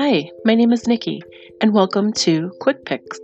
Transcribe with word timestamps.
Hi, 0.00 0.30
my 0.44 0.54
name 0.54 0.70
is 0.70 0.86
Nikki, 0.86 1.24
and 1.60 1.74
welcome 1.74 2.12
to 2.12 2.52
Quick 2.60 2.84
Picks, 2.84 3.18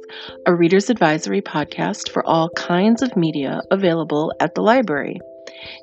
a 0.45 0.53
reader's 0.53 0.91
advisory 0.91 1.41
podcast 1.41 2.09
for 2.09 2.27
all 2.27 2.49
kinds 2.57 3.01
of 3.01 3.17
media 3.17 3.61
available 3.71 4.35
at 4.41 4.57
the 4.57 4.61
library. 4.61 5.21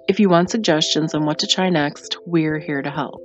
If 0.10 0.20
you 0.20 0.28
want 0.28 0.50
suggestions 0.50 1.14
on 1.14 1.26
what 1.26 1.40
to 1.40 1.48
try 1.48 1.70
next, 1.70 2.18
we're 2.26 2.60
here 2.60 2.82
to 2.82 2.92
help. 2.92 3.22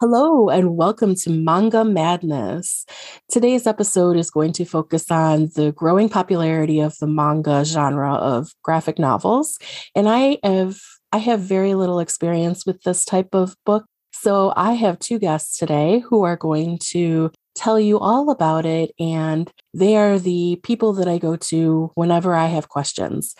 Hello, 0.00 0.48
and 0.48 0.74
welcome 0.74 1.14
to 1.16 1.30
Manga 1.30 1.84
Madness. 1.84 2.86
Today's 3.30 3.66
episode 3.66 4.16
is 4.16 4.30
going 4.30 4.54
to 4.54 4.64
focus 4.64 5.10
on 5.10 5.50
the 5.54 5.72
growing 5.72 6.08
popularity 6.08 6.80
of 6.80 6.96
the 7.00 7.06
manga 7.06 7.66
genre 7.66 8.14
of 8.14 8.48
graphic 8.62 8.98
novels. 8.98 9.58
And 9.94 10.08
I 10.08 10.38
have 10.42 10.78
I 11.12 11.18
have 11.18 11.40
very 11.40 11.74
little 11.74 12.00
experience 12.00 12.66
with 12.66 12.82
this 12.82 13.04
type 13.04 13.34
of 13.34 13.56
book. 13.64 13.84
So 14.12 14.52
I 14.56 14.72
have 14.72 14.98
two 14.98 15.18
guests 15.18 15.58
today 15.58 16.00
who 16.00 16.24
are 16.24 16.36
going 16.36 16.78
to 16.90 17.30
tell 17.54 17.78
you 17.80 17.98
all 17.98 18.30
about 18.30 18.66
it. 18.66 18.92
And 18.98 19.50
they 19.74 19.96
are 19.96 20.18
the 20.18 20.60
people 20.62 20.92
that 20.94 21.08
I 21.08 21.18
go 21.18 21.36
to 21.36 21.90
whenever 21.94 22.34
I 22.34 22.46
have 22.46 22.68
questions. 22.68 23.34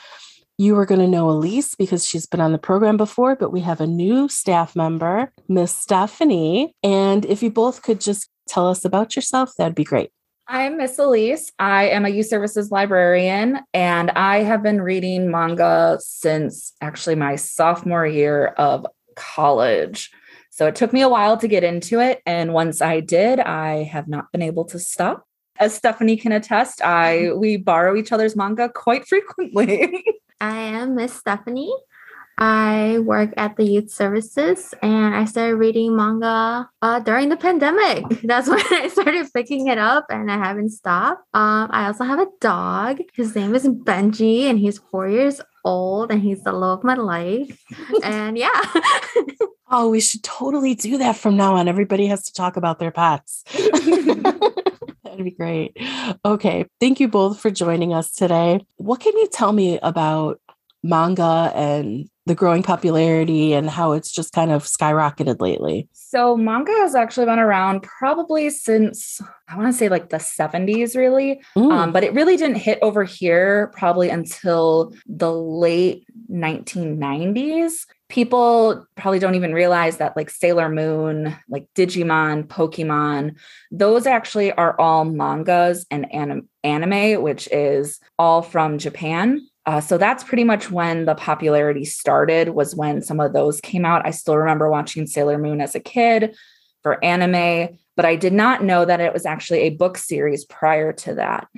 You 0.58 0.78
are 0.78 0.86
going 0.86 1.00
to 1.00 1.08
know 1.08 1.26
Aleece 1.26 1.76
because 1.76 2.06
she's 2.06 2.26
been 2.26 2.40
on 2.40 2.52
the 2.52 2.58
program 2.58 2.96
before, 2.96 3.36
but 3.36 3.52
we 3.52 3.60
have 3.60 3.80
a 3.80 3.86
new 3.86 4.26
staff 4.28 4.74
member, 4.74 5.32
Miss 5.48 5.74
Stephanie. 5.74 6.72
And 6.82 7.26
if 7.26 7.42
you 7.42 7.50
both 7.50 7.82
could 7.82 8.00
just 8.00 8.28
tell 8.48 8.66
us 8.66 8.84
about 8.84 9.16
yourself, 9.16 9.52
that'd 9.58 9.74
be 9.74 9.84
great. 9.84 10.10
I'm 10.48 10.76
Miss 10.76 10.96
Aleece. 10.98 11.50
I 11.58 11.88
am 11.88 12.04
a 12.04 12.08
youth 12.08 12.28
services 12.28 12.70
librarian, 12.70 13.58
and 13.74 14.12
I 14.12 14.44
have 14.44 14.62
been 14.62 14.80
reading 14.80 15.28
manga 15.28 15.98
since 16.00 16.72
actually 16.80 17.16
my 17.16 17.34
sophomore 17.34 18.06
year 18.06 18.46
of 18.56 18.86
college. 19.16 20.12
So 20.50 20.68
it 20.68 20.76
took 20.76 20.92
me 20.92 21.00
a 21.00 21.08
while 21.08 21.36
to 21.38 21.48
get 21.48 21.64
into 21.64 21.98
it. 21.98 22.22
And 22.26 22.52
once 22.52 22.80
I 22.80 23.00
did, 23.00 23.40
I 23.40 23.82
have 23.82 24.06
not 24.06 24.30
been 24.30 24.40
able 24.40 24.64
to 24.66 24.78
stop. 24.78 25.26
As 25.58 25.74
Stephanie 25.74 26.16
can 26.16 26.30
attest, 26.30 26.80
I 26.80 27.32
we 27.32 27.56
borrow 27.56 27.96
each 27.96 28.12
other's 28.12 28.36
manga 28.36 28.68
quite 28.68 29.04
frequently. 29.08 30.04
I 30.40 30.56
am 30.56 30.94
Miss 30.94 31.12
Stephanie. 31.12 31.74
I 32.38 32.98
work 32.98 33.32
at 33.38 33.56
the 33.56 33.64
youth 33.64 33.90
services 33.90 34.74
and 34.82 35.14
I 35.14 35.24
started 35.24 35.56
reading 35.56 35.96
manga 35.96 36.68
uh, 36.82 37.00
during 37.00 37.30
the 37.30 37.36
pandemic. 37.36 38.04
That's 38.24 38.48
when 38.48 38.60
I 38.70 38.88
started 38.88 39.26
picking 39.32 39.68
it 39.68 39.78
up 39.78 40.06
and 40.10 40.30
I 40.30 40.36
haven't 40.36 40.70
stopped. 40.70 41.22
Um, 41.32 41.70
I 41.72 41.86
also 41.86 42.04
have 42.04 42.18
a 42.18 42.26
dog. 42.40 43.00
His 43.14 43.34
name 43.34 43.54
is 43.54 43.66
Benji 43.66 44.42
and 44.42 44.58
he's 44.58 44.78
four 44.78 45.08
years 45.08 45.40
old 45.64 46.12
and 46.12 46.20
he's 46.20 46.42
the 46.42 46.52
love 46.52 46.80
of 46.80 46.84
my 46.84 46.94
life. 46.94 47.58
and 48.02 48.36
yeah. 48.36 48.60
oh, 49.70 49.88
we 49.88 50.00
should 50.00 50.22
totally 50.22 50.74
do 50.74 50.98
that 50.98 51.16
from 51.16 51.38
now 51.38 51.54
on. 51.54 51.68
Everybody 51.68 52.06
has 52.06 52.24
to 52.24 52.34
talk 52.34 52.58
about 52.58 52.78
their 52.78 52.90
pets. 52.90 53.44
That'd 55.04 55.24
be 55.24 55.30
great. 55.30 55.74
Okay. 56.22 56.66
Thank 56.80 57.00
you 57.00 57.08
both 57.08 57.40
for 57.40 57.50
joining 57.50 57.94
us 57.94 58.12
today. 58.12 58.60
What 58.76 59.00
can 59.00 59.16
you 59.16 59.26
tell 59.28 59.52
me 59.54 59.78
about 59.82 60.38
manga 60.82 61.50
and 61.54 62.10
the 62.26 62.34
growing 62.34 62.62
popularity 62.62 63.54
and 63.54 63.70
how 63.70 63.92
it's 63.92 64.12
just 64.12 64.32
kind 64.32 64.50
of 64.50 64.64
skyrocketed 64.64 65.40
lately? 65.40 65.88
So, 65.92 66.36
manga 66.36 66.72
has 66.72 66.94
actually 66.94 67.26
been 67.26 67.38
around 67.38 67.82
probably 67.82 68.50
since 68.50 69.20
I 69.48 69.56
want 69.56 69.68
to 69.68 69.72
say 69.72 69.88
like 69.88 70.08
the 70.08 70.16
70s, 70.16 70.96
really. 70.96 71.40
Mm. 71.56 71.72
Um, 71.72 71.92
but 71.92 72.02
it 72.02 72.12
really 72.14 72.36
didn't 72.36 72.56
hit 72.56 72.78
over 72.82 73.04
here 73.04 73.70
probably 73.74 74.10
until 74.10 74.92
the 75.06 75.32
late 75.32 76.04
1990s. 76.30 77.86
People 78.08 78.86
probably 78.96 79.18
don't 79.18 79.34
even 79.36 79.52
realize 79.52 79.98
that, 79.98 80.16
like 80.16 80.30
Sailor 80.30 80.68
Moon, 80.68 81.36
like 81.48 81.68
Digimon, 81.74 82.46
Pokemon, 82.46 83.36
those 83.70 84.06
actually 84.06 84.52
are 84.52 84.78
all 84.80 85.04
mangas 85.04 85.86
and 85.90 86.12
anim- 86.12 86.48
anime, 86.64 87.22
which 87.22 87.48
is 87.52 88.00
all 88.18 88.42
from 88.42 88.78
Japan. 88.78 89.46
Uh, 89.66 89.80
so 89.80 89.98
that's 89.98 90.22
pretty 90.22 90.44
much 90.44 90.70
when 90.70 91.06
the 91.06 91.14
popularity 91.14 91.84
started 91.84 92.50
was 92.50 92.74
when 92.74 93.02
some 93.02 93.18
of 93.18 93.32
those 93.32 93.60
came 93.60 93.84
out. 93.84 94.06
I 94.06 94.12
still 94.12 94.36
remember 94.36 94.70
watching 94.70 95.06
sailor 95.06 95.38
moon 95.38 95.60
as 95.60 95.74
a 95.74 95.80
kid 95.80 96.36
for 96.82 97.04
anime 97.04 97.76
but 97.96 98.04
i 98.04 98.14
did 98.14 98.32
not 98.32 98.62
know 98.62 98.84
that 98.84 99.00
it 99.00 99.12
was 99.12 99.26
actually 99.26 99.60
a 99.60 99.70
book 99.70 99.98
series 99.98 100.44
prior 100.44 100.92
to 100.92 101.14
that. 101.14 101.48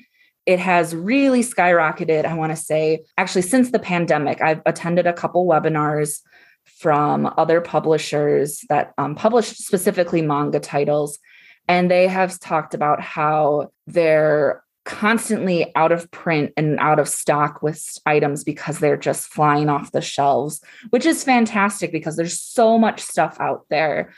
It 0.47 0.58
has 0.60 0.94
really 0.94 1.42
skyrocketed 1.42 2.24
i 2.24 2.34
want 2.34 2.52
to 2.52 2.56
say 2.56 3.04
actually 3.18 3.42
since 3.42 3.70
the 3.70 3.78
pandemic. 3.78 4.41
I've 4.41 4.62
attended 4.64 5.06
a 5.06 5.12
couple 5.12 5.47
webinars 5.47 6.20
from 6.64 7.32
other 7.36 7.60
publishers 7.60 8.62
that 8.68 8.92
um, 8.98 9.16
specifically 9.42 10.22
manga 10.22 10.60
titles 10.60 11.18
and 11.66 11.91
they 11.91 12.06
have 12.06 12.38
talked 12.41 12.72
about 12.72 13.00
how 13.00 13.70
their 13.86 14.62
constantly 14.88 15.71
out 15.76 15.93
of 15.93 16.10
print 16.10 16.50
and 16.56 16.78
out 16.81 16.99
of 16.99 17.06
stock 17.06 17.62
with 17.62 17.99
items 18.06 18.43
because 18.43 18.78
they're 18.78 18.97
just 18.97 19.28
flying 19.28 19.69
off 19.69 19.93
the 19.93 20.00
shelves, 20.00 20.62
which 20.88 21.04
is 21.04 21.22
fantastic 21.22 21.93
because 21.93 22.16
there's 22.16 22.41
so 22.41 22.78
much 22.78 23.00
stuff 23.00 23.37
out 23.38 23.66
there. 23.69 24.15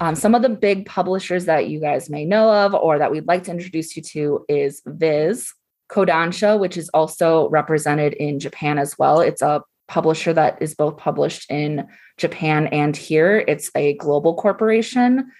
Um, 0.00 0.14
some 0.14 0.34
of 0.34 0.40
the 0.40 0.48
big 0.48 0.86
publishers 0.86 1.44
that 1.44 1.68
you 1.68 1.78
guys 1.78 2.08
may 2.08 2.24
know 2.24 2.50
of 2.50 2.74
or 2.74 2.98
that 2.98 3.12
we'd 3.12 3.28
like 3.28 3.44
to 3.44 3.50
introduce 3.50 3.96
you 3.96 4.02
to 4.02 4.46
is 4.48 4.80
Viz, 4.86 5.52
Kodansha, 5.90 6.58
which 6.58 6.78
is 6.78 6.88
also 6.88 7.50
represented 7.50 8.14
in 8.14 8.40
Japan 8.40 8.78
as 8.78 8.98
well. 8.98 9.20
It's 9.20 9.42
a 9.42 9.62
publisher 9.88 10.32
that 10.32 10.56
is 10.62 10.74
both 10.74 10.96
published 10.96 11.50
in 11.50 11.86
Japan 12.16 12.68
and 12.68 12.96
here. 12.96 13.44
It's 13.46 13.70
a 13.74 13.92
global 13.98 14.34
corporation. 14.34 15.30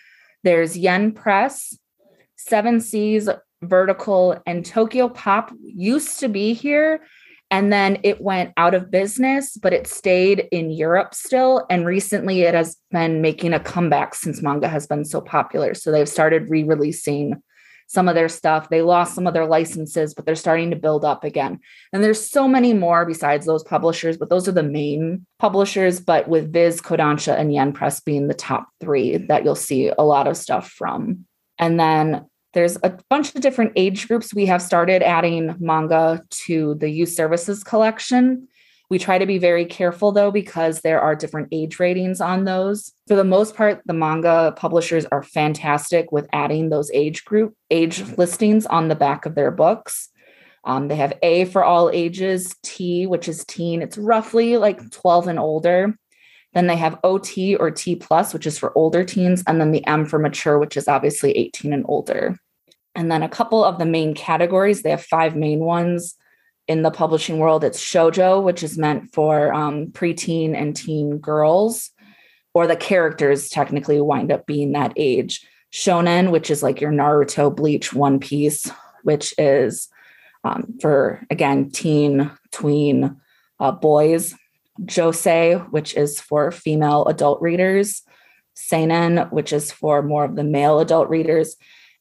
There's 0.42 0.76
Yen 0.76 1.12
Press, 1.12 1.78
Seven 2.36 2.82
Seas 2.82 3.30
Vertical, 3.68 4.40
and 4.46 4.64
Tokyopop 4.64 5.52
used 5.62 6.20
to 6.20 6.28
be 6.28 6.54
here. 6.54 7.00
And 7.50 7.72
then 7.72 7.98
it 8.02 8.20
went 8.20 8.52
out 8.56 8.74
of 8.74 8.90
business, 8.90 9.56
but 9.56 9.72
it 9.72 9.86
stayed 9.86 10.48
in 10.50 10.70
Europe 10.70 11.14
still. 11.14 11.66
And 11.70 11.86
recently 11.86 12.42
it 12.42 12.54
has 12.54 12.76
been 12.90 13.20
making 13.20 13.52
a 13.52 13.60
comeback 13.60 14.14
since 14.14 14.42
manga 14.42 14.66
has 14.66 14.86
been 14.86 15.04
so 15.04 15.20
popular. 15.20 15.74
So 15.74 15.92
they've 15.92 16.08
started 16.08 16.50
re 16.50 16.64
releasing 16.64 17.40
some 17.86 18.08
of 18.08 18.14
their 18.14 18.28
stuff. 18.28 18.68
They 18.68 18.82
lost 18.82 19.14
some 19.14 19.26
of 19.26 19.34
their 19.34 19.46
licenses, 19.46 20.14
but 20.14 20.26
they're 20.26 20.34
starting 20.34 20.70
to 20.70 20.76
build 20.76 21.04
up 21.04 21.22
again. 21.22 21.60
And 21.92 22.02
there's 22.02 22.28
so 22.28 22.48
many 22.48 22.72
more 22.72 23.04
besides 23.04 23.46
those 23.46 23.62
publishers, 23.62 24.16
but 24.16 24.30
those 24.30 24.48
are 24.48 24.52
the 24.52 24.62
main 24.62 25.26
publishers. 25.38 26.00
But 26.00 26.26
with 26.28 26.52
Viz, 26.52 26.80
Kodansha, 26.80 27.38
and 27.38 27.52
Yen 27.52 27.72
Press 27.72 28.00
being 28.00 28.26
the 28.26 28.34
top 28.34 28.68
three 28.80 29.18
that 29.28 29.44
you'll 29.44 29.54
see 29.54 29.92
a 29.96 30.02
lot 30.02 30.26
of 30.26 30.36
stuff 30.36 30.70
from. 30.70 31.26
And 31.58 31.78
then 31.78 32.26
there's 32.54 32.78
a 32.82 32.96
bunch 33.10 33.34
of 33.34 33.40
different 33.40 33.72
age 33.76 34.08
groups. 34.08 34.32
We 34.32 34.46
have 34.46 34.62
started 34.62 35.02
adding 35.02 35.54
manga 35.58 36.22
to 36.46 36.74
the 36.76 36.88
youth 36.88 37.10
services 37.10 37.62
collection. 37.64 38.48
We 38.90 38.98
try 38.98 39.18
to 39.18 39.26
be 39.26 39.38
very 39.38 39.64
careful 39.64 40.12
though, 40.12 40.30
because 40.30 40.80
there 40.80 41.00
are 41.00 41.16
different 41.16 41.48
age 41.50 41.80
ratings 41.80 42.20
on 42.20 42.44
those. 42.44 42.92
For 43.08 43.16
the 43.16 43.24
most 43.24 43.56
part, 43.56 43.82
the 43.86 43.92
manga 43.92 44.52
publishers 44.56 45.04
are 45.06 45.22
fantastic 45.22 46.12
with 46.12 46.28
adding 46.32 46.68
those 46.68 46.90
age 46.92 47.24
group 47.24 47.54
age 47.70 48.02
listings 48.16 48.66
on 48.66 48.88
the 48.88 48.94
back 48.94 49.26
of 49.26 49.34
their 49.34 49.50
books. 49.50 50.10
Um, 50.64 50.88
they 50.88 50.96
have 50.96 51.12
A 51.22 51.44
for 51.46 51.64
all 51.64 51.90
ages, 51.90 52.54
T, 52.62 53.06
which 53.06 53.28
is 53.28 53.44
teen. 53.44 53.82
It's 53.82 53.98
roughly 53.98 54.56
like 54.56 54.90
12 54.90 55.28
and 55.28 55.38
older. 55.38 55.98
Then 56.54 56.68
they 56.68 56.76
have 56.76 57.00
OT 57.02 57.56
or 57.56 57.70
T 57.70 57.96
plus, 57.96 58.32
which 58.32 58.46
is 58.46 58.58
for 58.58 58.76
older 58.78 59.04
teens, 59.04 59.42
and 59.46 59.60
then 59.60 59.72
the 59.72 59.84
M 59.86 60.06
for 60.06 60.18
mature, 60.18 60.58
which 60.58 60.76
is 60.76 60.88
obviously 60.88 61.32
18 61.32 61.72
and 61.72 61.84
older. 61.88 62.38
And 62.94 63.10
then 63.10 63.22
a 63.22 63.28
couple 63.28 63.64
of 63.64 63.78
the 63.78 63.86
main 63.86 64.14
categories, 64.14 64.82
they 64.82 64.90
have 64.90 65.04
five 65.04 65.34
main 65.34 65.60
ones 65.60 66.16
in 66.68 66.82
the 66.82 66.90
publishing 66.90 67.38
world. 67.38 67.64
It's 67.64 67.82
shojo, 67.82 68.42
which 68.42 68.62
is 68.62 68.78
meant 68.78 69.12
for 69.12 69.52
um, 69.52 69.86
preteen 69.88 70.54
and 70.54 70.74
teen 70.74 71.18
girls, 71.18 71.90
or 72.54 72.66
the 72.66 72.76
characters 72.76 73.48
technically 73.48 74.00
wind 74.00 74.30
up 74.32 74.46
being 74.46 74.72
that 74.72 74.92
age. 74.96 75.46
Shonen, 75.72 76.30
which 76.30 76.50
is 76.50 76.62
like 76.62 76.80
your 76.80 76.92
Naruto, 76.92 77.54
Bleach, 77.54 77.92
One 77.92 78.20
Piece, 78.20 78.70
which 79.02 79.34
is 79.38 79.88
um, 80.44 80.74
for 80.80 81.26
again 81.30 81.70
teen, 81.70 82.30
tween 82.52 83.16
uh, 83.58 83.72
boys. 83.72 84.34
Josei, 84.82 85.70
which 85.70 85.94
is 85.94 86.20
for 86.20 86.50
female 86.50 87.04
adult 87.06 87.40
readers. 87.40 88.02
Seinen, 88.54 89.18
which 89.30 89.52
is 89.52 89.70
for 89.70 90.02
more 90.02 90.24
of 90.24 90.36
the 90.36 90.44
male 90.44 90.80
adult 90.80 91.08
readers 91.08 91.56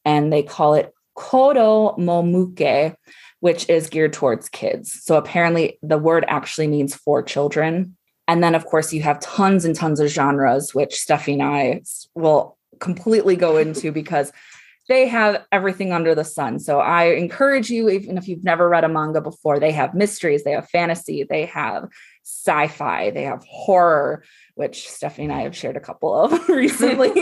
and 0.05 0.31
they 0.31 0.43
call 0.43 0.73
it 0.73 0.93
Kodomomuke, 1.17 2.95
which 3.39 3.69
is 3.69 3.89
geared 3.89 4.13
towards 4.13 4.49
kids. 4.49 4.99
So 5.03 5.17
apparently 5.17 5.77
the 5.81 5.97
word 5.97 6.25
actually 6.27 6.67
means 6.67 6.95
for 6.95 7.21
children. 7.21 7.95
And 8.27 8.43
then, 8.43 8.55
of 8.55 8.65
course, 8.65 8.93
you 8.93 9.01
have 9.03 9.19
tons 9.19 9.65
and 9.65 9.75
tons 9.75 9.99
of 9.99 10.09
genres, 10.09 10.73
which 10.73 10.91
Steffi 10.95 11.33
and 11.33 11.43
I 11.43 11.81
will 12.15 12.57
completely 12.79 13.35
go 13.35 13.57
into 13.57 13.91
because 14.01 14.31
they 14.89 15.07
have 15.07 15.43
everything 15.51 15.93
under 15.93 16.13
the 16.13 16.25
sun. 16.25 16.59
So 16.59 16.79
I 16.79 17.05
encourage 17.05 17.69
you, 17.69 17.89
even 17.89 18.17
if 18.17 18.27
you've 18.27 18.43
never 18.43 18.67
read 18.67 18.83
a 18.83 18.89
manga 18.89 19.21
before, 19.21 19.59
they 19.59 19.71
have 19.71 19.93
mysteries, 19.93 20.43
they 20.43 20.51
have 20.51 20.69
fantasy, 20.69 21.23
they 21.23 21.45
have 21.45 21.87
sci-fi, 22.23 23.11
they 23.11 23.23
have 23.23 23.43
horror, 23.45 24.23
which 24.55 24.89
Stephanie 24.89 25.25
and 25.25 25.33
I 25.33 25.41
have 25.41 25.55
shared 25.55 25.77
a 25.77 25.81
couple 25.81 26.13
of 26.13 26.49
recently. 26.49 27.13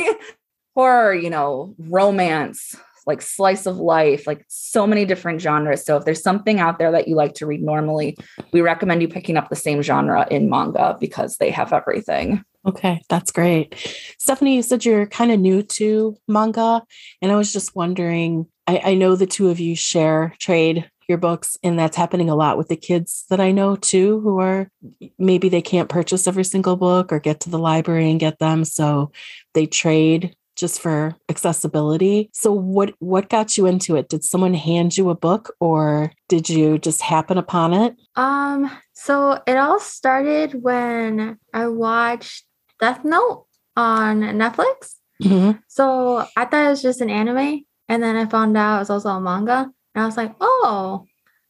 Horror, 0.75 1.13
you 1.13 1.29
know, 1.29 1.75
romance, 1.77 2.75
like 3.05 3.21
slice 3.21 3.65
of 3.65 3.77
life, 3.77 4.27
like 4.27 4.45
so 4.47 4.85
many 4.85 5.05
different 5.05 5.41
genres. 5.41 5.83
So 5.83 5.97
if 5.97 6.05
there's 6.05 6.21
something 6.21 6.59
out 6.59 6.79
there 6.79 6.91
that 6.91 7.07
you 7.07 7.15
like 7.15 7.33
to 7.35 7.45
read 7.45 7.61
normally, 7.61 8.17
we 8.53 8.61
recommend 8.61 9.01
you 9.01 9.07
picking 9.07 9.37
up 9.37 9.49
the 9.49 9.55
same 9.55 9.81
genre 9.81 10.27
in 10.29 10.49
manga 10.49 10.97
because 10.99 11.37
they 11.37 11.49
have 11.49 11.73
everything. 11.73 12.43
Okay, 12.65 13.01
that's 13.09 13.31
great. 13.31 13.75
Stephanie, 14.19 14.55
you 14.55 14.61
said 14.61 14.85
you're 14.85 15.07
kind 15.07 15.31
of 15.31 15.39
new 15.39 15.63
to 15.63 16.15
manga, 16.27 16.83
and 17.21 17.31
I 17.31 17.35
was 17.35 17.51
just 17.51 17.75
wondering. 17.75 18.47
I, 18.67 18.81
I 18.85 18.93
know 18.93 19.15
the 19.15 19.25
two 19.25 19.49
of 19.49 19.59
you 19.59 19.75
share 19.75 20.35
trade 20.37 20.87
your 21.07 21.17
books, 21.17 21.57
and 21.63 21.79
that's 21.79 21.97
happening 21.97 22.29
a 22.29 22.35
lot 22.35 22.59
with 22.59 22.67
the 22.67 22.75
kids 22.75 23.25
that 23.31 23.39
I 23.39 23.51
know 23.51 23.75
too, 23.75 24.19
who 24.19 24.39
are 24.39 24.69
maybe 25.17 25.49
they 25.49 25.63
can't 25.63 25.89
purchase 25.89 26.27
every 26.27 26.43
single 26.43 26.75
book 26.75 27.11
or 27.11 27.19
get 27.19 27.39
to 27.41 27.49
the 27.49 27.57
library 27.57 28.11
and 28.11 28.19
get 28.19 28.37
them, 28.37 28.63
so 28.63 29.11
they 29.55 29.65
trade 29.65 30.35
just 30.55 30.79
for 30.81 31.15
accessibility. 31.29 32.29
So 32.33 32.51
what 32.51 32.93
what 32.99 33.29
got 33.29 33.57
you 33.57 33.65
into 33.65 33.95
it? 33.95 34.09
Did 34.09 34.23
someone 34.23 34.53
hand 34.53 34.97
you 34.97 35.09
a 35.09 35.15
book 35.15 35.55
or 35.59 36.11
did 36.29 36.49
you 36.49 36.77
just 36.77 37.01
happen 37.01 37.37
upon 37.37 37.73
it? 37.73 37.95
Um 38.15 38.71
so 38.93 39.41
it 39.47 39.57
all 39.57 39.79
started 39.79 40.61
when 40.61 41.37
I 41.53 41.67
watched 41.67 42.45
Death 42.79 43.03
Note 43.03 43.45
on 43.75 44.21
Netflix. 44.21 44.95
Mm-hmm. 45.23 45.59
So 45.67 46.25
I 46.35 46.45
thought 46.45 46.65
it 46.65 46.69
was 46.69 46.81
just 46.81 47.01
an 47.01 47.09
anime 47.09 47.63
and 47.87 48.03
then 48.03 48.15
I 48.15 48.25
found 48.25 48.57
out 48.57 48.77
it 48.77 48.79
was 48.79 48.89
also 48.89 49.09
a 49.09 49.21
manga 49.21 49.69
and 49.95 50.03
I 50.03 50.05
was 50.05 50.17
like, 50.17 50.33
"Oh, 50.39 51.05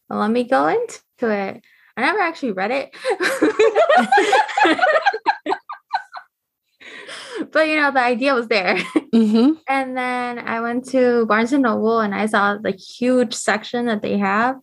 well, 0.09 0.19
let 0.19 0.31
me 0.31 0.43
go 0.43 0.67
into 0.67 1.29
it." 1.29 1.61
I 1.97 2.01
never 2.01 2.19
actually 2.19 2.53
read 2.53 2.71
it. 2.71 2.95
but 7.51 7.67
you 7.67 7.75
know 7.75 7.91
the 7.91 8.01
idea 8.01 8.33
was 8.33 8.47
there. 8.47 8.77
Mm-hmm. 9.11 9.59
and 9.67 9.97
then 9.97 10.39
i 10.39 10.61
went 10.61 10.87
to 10.91 11.25
barnes 11.25 11.51
and 11.51 11.63
noble 11.63 11.99
and 11.99 12.15
i 12.15 12.25
saw 12.25 12.57
the 12.57 12.71
huge 12.71 13.33
section 13.33 13.87
that 13.87 14.01
they 14.01 14.17
have. 14.17 14.55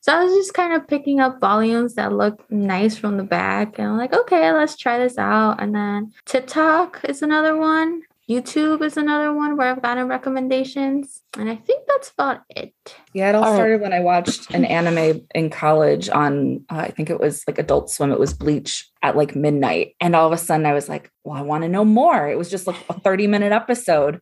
So 0.00 0.12
i 0.12 0.24
was 0.24 0.34
just 0.34 0.54
kind 0.54 0.72
of 0.74 0.88
picking 0.88 1.20
up 1.20 1.40
volumes 1.40 1.94
that 1.94 2.12
look 2.12 2.44
nice 2.50 2.96
from 2.98 3.16
the 3.16 3.22
back 3.22 3.78
and 3.78 3.86
i'm 3.86 3.96
like 3.96 4.12
okay 4.12 4.50
let's 4.50 4.76
try 4.76 4.98
this 4.98 5.18
out. 5.18 5.62
And 5.62 5.72
then 5.72 6.12
TikTok 6.26 7.00
is 7.04 7.22
another 7.22 7.56
one 7.56 8.02
YouTube 8.30 8.82
is 8.82 8.96
another 8.96 9.32
one 9.32 9.56
where 9.56 9.68
I've 9.68 9.82
gotten 9.82 10.06
recommendations. 10.08 11.22
And 11.36 11.50
I 11.50 11.56
think 11.56 11.86
that's 11.88 12.10
about 12.10 12.42
it. 12.50 12.72
Yeah, 13.12 13.30
it 13.30 13.34
all, 13.34 13.44
all 13.44 13.54
started 13.54 13.74
right. 13.74 13.80
when 13.80 13.92
I 13.92 14.00
watched 14.00 14.50
an 14.52 14.64
anime 14.64 15.26
in 15.34 15.50
college 15.50 16.08
on, 16.08 16.64
uh, 16.70 16.76
I 16.76 16.90
think 16.90 17.10
it 17.10 17.18
was 17.18 17.42
like 17.46 17.58
Adult 17.58 17.90
Swim. 17.90 18.12
It 18.12 18.20
was 18.20 18.32
Bleach 18.32 18.88
at 19.02 19.16
like 19.16 19.34
midnight. 19.34 19.96
And 20.00 20.14
all 20.14 20.26
of 20.26 20.32
a 20.32 20.38
sudden 20.38 20.66
I 20.66 20.72
was 20.72 20.88
like, 20.88 21.10
well, 21.24 21.36
I 21.36 21.42
want 21.42 21.62
to 21.62 21.68
know 21.68 21.84
more. 21.84 22.28
It 22.28 22.38
was 22.38 22.50
just 22.50 22.66
like 22.66 22.76
a 22.88 22.98
30 23.00 23.26
minute 23.26 23.52
episode. 23.52 24.20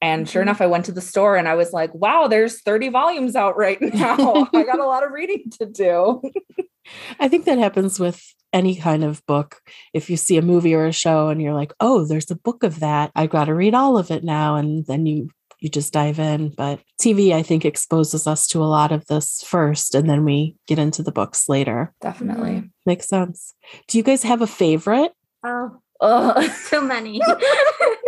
And 0.00 0.28
sure 0.28 0.40
mm-hmm. 0.40 0.48
enough, 0.48 0.60
I 0.60 0.66
went 0.66 0.86
to 0.86 0.92
the 0.92 1.00
store 1.00 1.36
and 1.36 1.46
I 1.46 1.54
was 1.54 1.72
like, 1.72 1.94
wow, 1.94 2.28
there's 2.28 2.62
30 2.62 2.88
volumes 2.88 3.36
out 3.36 3.56
right 3.56 3.80
now. 3.94 4.48
I 4.54 4.62
got 4.64 4.80
a 4.80 4.86
lot 4.86 5.04
of 5.04 5.12
reading 5.12 5.50
to 5.58 5.66
do. 5.66 6.22
I 7.18 7.28
think 7.28 7.44
that 7.44 7.58
happens 7.58 7.98
with 7.98 8.22
any 8.52 8.76
kind 8.76 9.04
of 9.04 9.24
book. 9.26 9.60
If 9.92 10.08
you 10.08 10.16
see 10.16 10.36
a 10.38 10.42
movie 10.42 10.74
or 10.74 10.86
a 10.86 10.92
show 10.92 11.28
and 11.28 11.42
you're 11.42 11.54
like, 11.54 11.72
oh, 11.80 12.04
there's 12.04 12.30
a 12.30 12.36
book 12.36 12.62
of 12.62 12.80
that, 12.80 13.10
I've 13.14 13.30
got 13.30 13.46
to 13.46 13.54
read 13.54 13.74
all 13.74 13.98
of 13.98 14.10
it 14.10 14.24
now. 14.24 14.54
And 14.56 14.86
then 14.86 15.04
you 15.06 15.28
you 15.60 15.70
just 15.70 15.94
dive 15.94 16.18
in. 16.18 16.50
But 16.50 16.80
TV, 17.00 17.32
I 17.32 17.42
think, 17.42 17.64
exposes 17.64 18.26
us 18.26 18.46
to 18.48 18.62
a 18.62 18.66
lot 18.66 18.92
of 18.92 19.06
this 19.06 19.42
first, 19.46 19.94
and 19.94 20.08
then 20.10 20.22
we 20.24 20.56
get 20.66 20.78
into 20.78 21.02
the 21.02 21.12
books 21.12 21.48
later. 21.48 21.94
Definitely. 22.02 22.70
Makes 22.84 23.08
sense. 23.08 23.54
Do 23.88 23.96
you 23.96 24.04
guys 24.04 24.22
have 24.24 24.42
a 24.42 24.46
favorite? 24.46 25.12
Oh, 25.42 25.78
oh. 26.02 26.48
so 26.68 26.82
many. 26.82 27.22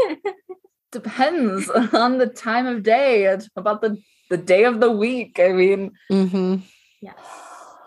Depends 0.93 1.71
on 1.71 2.19
the 2.19 2.27
time 2.27 2.67
of 2.67 2.83
day, 2.83 3.27
and 3.27 3.47
about 3.57 3.81
the, 3.81 3.97
the 4.29 4.37
day 4.37 4.65
of 4.65 4.81
the 4.81 4.91
week. 4.91 5.41
I 5.41 5.53
mean, 5.53 5.93
mm-hmm. 6.11 6.57
yes 7.01 7.46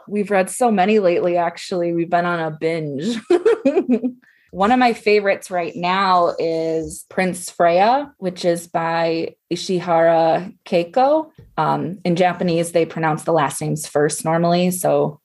we've 0.09 0.31
read 0.31 0.49
so 0.49 0.71
many 0.71 0.99
lately, 0.99 1.37
actually. 1.37 1.93
We've 1.93 2.09
been 2.09 2.25
on 2.25 2.39
a 2.39 2.51
binge. 2.51 3.17
One 4.51 4.71
of 4.71 4.79
my 4.79 4.93
favorites 4.93 5.51
right 5.51 5.75
now 5.75 6.33
is 6.39 7.05
Prince 7.09 7.51
Freya, 7.51 8.11
which 8.17 8.43
is 8.43 8.67
by 8.67 9.35
Ishihara 9.53 10.55
Keiko. 10.65 11.29
Um, 11.55 11.99
in 12.03 12.15
Japanese, 12.15 12.71
they 12.71 12.85
pronounce 12.85 13.23
the 13.23 13.31
last 13.31 13.61
names 13.61 13.87
first 13.87 14.25
normally. 14.25 14.71
So 14.71 15.21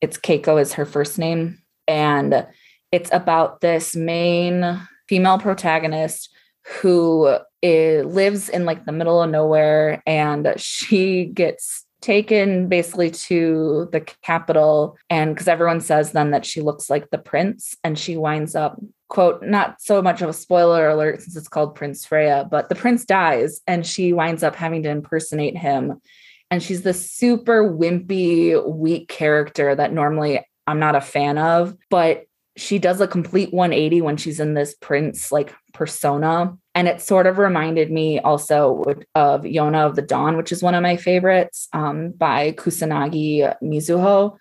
it's 0.00 0.18
Keiko 0.18 0.60
is 0.60 0.72
her 0.74 0.84
first 0.84 1.16
name. 1.16 1.62
And 1.86 2.46
it's 2.90 3.10
about 3.12 3.60
this 3.60 3.94
main 3.94 4.80
female 5.08 5.38
protagonist 5.38 6.30
who 6.80 7.38
is, 7.62 8.04
lives 8.04 8.48
in 8.48 8.64
like 8.64 8.84
the 8.84 8.92
middle 8.92 9.22
of 9.22 9.30
nowhere 9.30 10.02
and 10.06 10.54
she 10.56 11.26
gets 11.26 11.85
taken 12.06 12.68
basically 12.68 13.10
to 13.10 13.88
the 13.90 14.00
capital 14.22 14.96
and 15.10 15.34
because 15.34 15.48
everyone 15.48 15.80
says 15.80 16.12
then 16.12 16.30
that 16.30 16.46
she 16.46 16.60
looks 16.60 16.88
like 16.88 17.10
the 17.10 17.18
prince 17.18 17.76
and 17.82 17.98
she 17.98 18.16
winds 18.16 18.54
up 18.54 18.80
quote 19.08 19.42
not 19.42 19.82
so 19.82 20.00
much 20.00 20.22
of 20.22 20.28
a 20.28 20.32
spoiler 20.32 20.88
alert 20.88 21.20
since 21.20 21.36
it's 21.36 21.48
called 21.48 21.74
prince 21.74 22.06
freya 22.06 22.46
but 22.48 22.68
the 22.68 22.76
prince 22.76 23.04
dies 23.04 23.60
and 23.66 23.84
she 23.84 24.12
winds 24.12 24.44
up 24.44 24.54
having 24.54 24.84
to 24.84 24.88
impersonate 24.88 25.56
him. 25.56 26.00
And 26.48 26.62
she's 26.62 26.82
this 26.82 27.10
super 27.10 27.68
wimpy 27.68 28.64
weak 28.64 29.08
character 29.08 29.74
that 29.74 29.92
normally 29.92 30.46
i'm 30.68 30.78
not 30.78 30.94
a 30.94 31.00
fan 31.00 31.38
of 31.38 31.76
but 31.90 32.26
she 32.56 32.78
does 32.78 33.00
a 33.00 33.08
complete 33.08 33.52
180 33.52 34.00
when 34.00 34.16
she's 34.16 34.38
in 34.38 34.54
this 34.54 34.76
prince 34.76 35.32
like 35.32 35.52
persona 35.74 36.56
and 36.76 36.88
it 36.88 37.00
sort 37.00 37.26
of 37.26 37.38
reminded 37.38 37.90
me 37.90 38.20
also 38.20 38.84
of 39.14 39.42
Yona 39.42 39.86
of 39.86 39.96
the 39.96 40.02
Dawn, 40.02 40.36
which 40.36 40.52
is 40.52 40.62
one 40.62 40.74
of 40.74 40.82
my 40.82 40.98
favorites 40.98 41.68
um, 41.72 42.10
by 42.10 42.52
Kusanagi 42.52 43.56
Mizuho. 43.62 44.36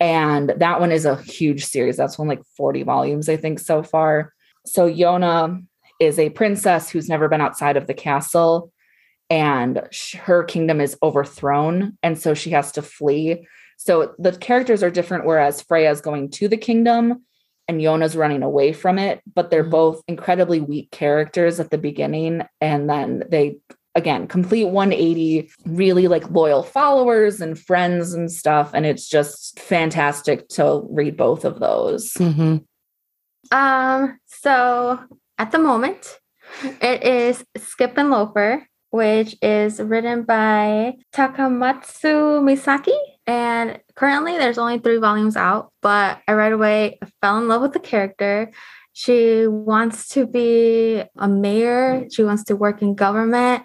And 0.00 0.54
that 0.56 0.80
one 0.80 0.90
is 0.90 1.04
a 1.04 1.20
huge 1.22 1.66
series. 1.66 1.98
That's 1.98 2.18
one 2.18 2.28
like 2.28 2.42
40 2.56 2.82
volumes, 2.84 3.28
I 3.28 3.36
think, 3.36 3.58
so 3.58 3.82
far. 3.82 4.32
So 4.64 4.90
Yona 4.90 5.62
is 6.00 6.18
a 6.18 6.30
princess 6.30 6.88
who's 6.88 7.10
never 7.10 7.28
been 7.28 7.42
outside 7.42 7.76
of 7.76 7.86
the 7.86 7.94
castle, 7.94 8.72
and 9.28 9.82
her 10.14 10.44
kingdom 10.44 10.80
is 10.80 10.96
overthrown. 11.02 11.98
And 12.02 12.18
so 12.18 12.32
she 12.32 12.50
has 12.50 12.72
to 12.72 12.82
flee. 12.82 13.46
So 13.76 14.14
the 14.18 14.32
characters 14.32 14.82
are 14.82 14.90
different, 14.90 15.26
whereas 15.26 15.60
Freya 15.60 15.90
is 15.90 16.00
going 16.00 16.30
to 16.32 16.48
the 16.48 16.56
kingdom 16.56 17.22
and 17.68 17.80
Yona's 17.80 18.16
running 18.16 18.42
away 18.42 18.72
from 18.72 18.98
it, 18.98 19.20
but 19.34 19.50
they're 19.50 19.62
mm-hmm. 19.62 19.70
both 19.70 20.02
incredibly 20.08 20.60
weak 20.60 20.90
characters 20.90 21.60
at 21.60 21.70
the 21.70 21.78
beginning. 21.78 22.42
And 22.60 22.88
then 22.88 23.24
they, 23.28 23.58
again, 23.94 24.28
complete 24.28 24.64
180, 24.64 25.50
really 25.64 26.08
like 26.08 26.30
loyal 26.30 26.62
followers 26.62 27.40
and 27.40 27.58
friends 27.58 28.12
and 28.12 28.30
stuff. 28.30 28.70
And 28.72 28.86
it's 28.86 29.08
just 29.08 29.58
fantastic 29.58 30.48
to 30.50 30.86
read 30.90 31.16
both 31.16 31.44
of 31.44 31.60
those. 31.60 32.12
Mm-hmm. 32.14 32.58
Um, 33.56 34.18
so 34.26 35.00
at 35.38 35.50
the 35.50 35.58
moment, 35.58 36.18
it 36.80 37.02
is 37.02 37.44
Skip 37.56 37.96
and 37.96 38.10
Loafer, 38.10 38.66
which 38.90 39.36
is 39.42 39.80
written 39.80 40.22
by 40.22 40.94
Takamatsu 41.12 42.40
Misaki 42.42 42.96
and 43.26 43.80
currently, 43.96 44.38
there's 44.38 44.58
only 44.58 44.78
three 44.78 44.98
volumes 44.98 45.36
out, 45.36 45.72
but 45.82 46.20
I 46.28 46.34
right 46.34 46.52
away 46.52 46.98
fell 47.20 47.38
in 47.38 47.48
love 47.48 47.62
with 47.62 47.72
the 47.72 47.80
character. 47.80 48.52
She 48.92 49.46
wants 49.46 50.08
to 50.10 50.26
be 50.26 51.02
a 51.18 51.28
mayor, 51.28 52.06
she 52.10 52.22
wants 52.22 52.44
to 52.44 52.56
work 52.56 52.82
in 52.82 52.94
government. 52.94 53.64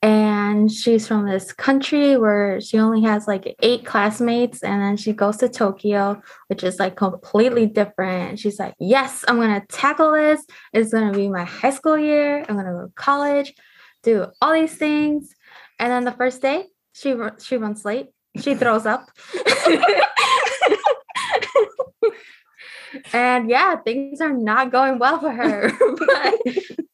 And 0.00 0.70
she's 0.70 1.08
from 1.08 1.26
this 1.26 1.50
country 1.52 2.18
where 2.18 2.60
she 2.60 2.78
only 2.78 3.00
has 3.02 3.26
like 3.26 3.54
eight 3.62 3.86
classmates. 3.86 4.62
And 4.62 4.82
then 4.82 4.98
she 4.98 5.14
goes 5.14 5.38
to 5.38 5.48
Tokyo, 5.48 6.20
which 6.48 6.62
is 6.62 6.78
like 6.78 6.94
completely 6.94 7.64
different. 7.64 8.38
She's 8.38 8.58
like, 8.58 8.74
Yes, 8.78 9.24
I'm 9.26 9.36
going 9.36 9.58
to 9.58 9.66
tackle 9.68 10.12
this. 10.12 10.44
It's 10.74 10.92
going 10.92 11.10
to 11.10 11.18
be 11.18 11.28
my 11.28 11.44
high 11.44 11.70
school 11.70 11.98
year. 11.98 12.44
I'm 12.46 12.54
going 12.54 12.66
to 12.66 12.72
go 12.72 12.86
to 12.86 12.92
college, 12.96 13.54
do 14.02 14.26
all 14.42 14.52
these 14.52 14.76
things. 14.76 15.34
And 15.78 15.90
then 15.90 16.04
the 16.04 16.12
first 16.12 16.42
day, 16.42 16.66
she, 16.92 17.16
she 17.38 17.56
runs 17.56 17.86
late 17.86 18.08
she 18.40 18.54
throws 18.54 18.86
up. 18.86 19.10
and 23.12 23.48
yeah, 23.48 23.76
things 23.76 24.20
are 24.20 24.32
not 24.32 24.72
going 24.72 24.98
well 24.98 25.20
for 25.20 25.30
her. 25.30 25.70
but, 25.98 26.34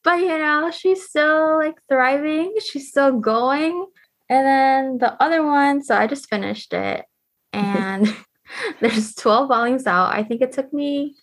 but 0.02 0.20
you 0.20 0.38
know, 0.38 0.70
she's 0.70 1.08
still 1.08 1.58
like 1.58 1.76
thriving. 1.88 2.54
She's 2.64 2.88
still 2.88 3.18
going. 3.18 3.86
And 4.28 4.46
then 4.46 4.98
the 4.98 5.20
other 5.22 5.44
one, 5.44 5.82
so 5.82 5.96
I 5.96 6.06
just 6.06 6.28
finished 6.28 6.72
it. 6.72 7.04
And 7.52 8.14
there's 8.80 9.14
12 9.14 9.48
volumes 9.48 9.86
out. 9.86 10.14
I 10.14 10.22
think 10.22 10.40
it 10.40 10.52
took 10.52 10.72
me 10.72 11.16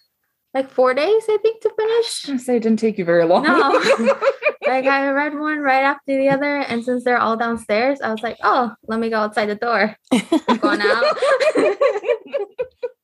like 0.54 0.70
four 0.72 0.94
days, 0.94 1.24
I 1.30 1.38
think, 1.42 1.62
to 1.62 1.72
finish. 1.78 2.30
I 2.30 2.38
say 2.38 2.58
it 2.58 2.64
didn't 2.64 2.80
take 2.80 2.98
you 2.98 3.06
very 3.06 3.26
long. 3.26 3.44
No. 3.44 3.70
like 4.68 4.86
I 4.86 5.10
read 5.10 5.38
one 5.38 5.60
right 5.60 5.84
after 5.84 6.18
the 6.18 6.30
other, 6.30 6.58
and 6.58 6.84
since 6.84 7.04
they're 7.04 7.18
all 7.20 7.38
downstairs, 7.38 8.00
I 8.02 8.12
was 8.12 8.22
like, 8.24 8.38
oh, 8.44 8.74
let 8.88 9.00
me 9.00 9.10
go 9.10 9.18
outside 9.18 9.48
the 9.48 9.56
door. 9.56 9.96
I'm 10.12 10.58
going 10.58 10.82
out. 10.82 11.04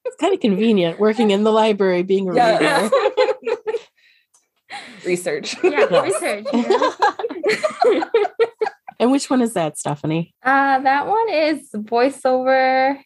it's 0.05 0.15
kind 0.19 0.33
of 0.33 0.39
convenient 0.39 0.99
working 0.99 1.31
in 1.31 1.43
the 1.43 1.51
library, 1.51 2.03
being 2.03 2.29
a 2.29 2.35
Yeah. 2.35 2.89
reader. 2.89 3.57
Research. 5.05 5.55
yeah, 5.63 5.85
Yes. 5.91 6.13
research. 6.13 6.45
you 6.53 6.69
know? 7.99 8.05
And 8.99 9.11
which 9.11 9.29
one 9.29 9.41
is 9.41 9.53
that, 9.53 9.77
Stephanie? 9.77 10.33
Uh, 10.43 10.79
that 10.79 11.07
one 11.07 11.29
is 11.29 11.69
voiceover 11.75 12.97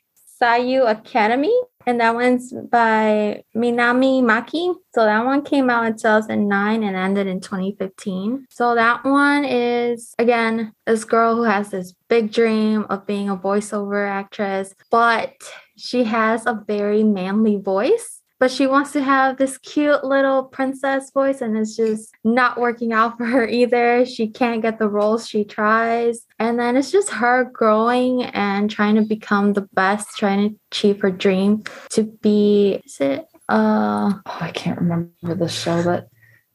Seiyu 0.41 0.89
Academy, 0.89 1.59
and 1.87 2.01
that 2.01 2.13
one's 2.13 2.53
by 2.69 3.43
Minami 3.55 4.21
Maki. 4.21 4.75
So 4.93 5.05
that 5.05 5.25
one 5.25 5.41
came 5.41 5.69
out 5.69 5.85
in 5.85 5.93
2009 5.93 6.83
and 6.83 6.95
ended 6.95 7.27
in 7.27 7.39
2015. 7.39 8.45
So 8.49 8.75
that 8.75 9.05
one 9.05 9.45
is 9.45 10.13
again 10.19 10.73
this 10.85 11.05
girl 11.05 11.35
who 11.37 11.43
has 11.43 11.69
this 11.69 11.93
big 12.09 12.31
dream 12.31 12.85
of 12.89 13.07
being 13.07 13.29
a 13.29 13.37
voiceover 13.37 14.07
actress, 14.07 14.75
but 14.91 15.33
she 15.77 16.03
has 16.03 16.45
a 16.45 16.61
very 16.67 17.03
manly 17.03 17.55
voice. 17.55 18.16
But 18.39 18.51
she 18.51 18.67
wants 18.67 18.91
to 18.91 19.01
have 19.01 19.37
this 19.37 19.57
cute 19.57 20.03
little 20.03 20.43
princess 20.43 21.09
voice, 21.11 21.41
and 21.41 21.57
it's 21.57 21.75
just 21.75 22.13
not 22.23 22.59
working 22.59 22.93
out 22.93 23.17
for 23.17 23.25
her 23.25 23.47
either. 23.47 24.05
She 24.05 24.27
can't 24.27 24.61
get 24.61 24.77
the 24.77 24.87
roles 24.87 25.27
she 25.27 25.43
tries. 25.43 26.25
And 26.37 26.59
then 26.59 26.77
it's 26.77 26.91
just 26.91 27.09
her 27.09 27.45
growing 27.45 28.23
and 28.23 28.69
trying 28.69 28.95
to 28.95 29.01
become 29.01 29.53
the 29.53 29.67
best, 29.73 30.09
trying 30.17 30.49
to 30.49 30.55
achieve 30.71 31.01
her 31.01 31.09
dream 31.09 31.63
to 31.91 32.03
be, 32.03 32.81
is 32.85 32.99
it, 32.99 33.25
uh, 33.49 34.13
Oh, 34.25 34.37
I 34.39 34.51
can't 34.51 34.79
remember 34.79 35.33
the 35.33 35.47
show 35.47 35.83
but 35.83 36.07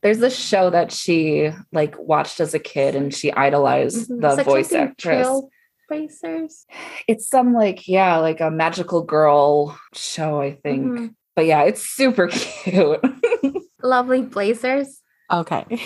there's 0.03 0.19
this 0.19 0.37
show 0.37 0.69
that 0.71 0.93
she 0.93 1.51
like 1.73 1.97
watched 1.99 2.41
as 2.41 2.55
a 2.55 2.59
kid 2.59 2.95
and 2.97 3.15
she 3.15 3.33
idolized 3.33 4.11
mhm, 4.11 4.21
the 4.21 4.35
like 4.37 4.45
voice 4.45 4.73
actress. 4.73 5.29
Trailblazers? 5.91 6.65
It's 7.07 7.29
some 7.29 7.55
like, 7.55 7.87
yeah, 7.89 8.19
like 8.19 8.41
a 8.41 8.51
magical 8.51 9.03
girl 9.03 9.79
show, 9.95 10.41
I 10.41 10.53
think. 10.53 10.93
Mhm. 10.93 11.15
But 11.35 11.47
yeah, 11.47 11.63
it's 11.63 11.83
super 11.83 12.29
cute. 12.33 13.01
Lovely 13.83 14.23
Blazers. 14.23 15.01
Okay. 15.33 15.65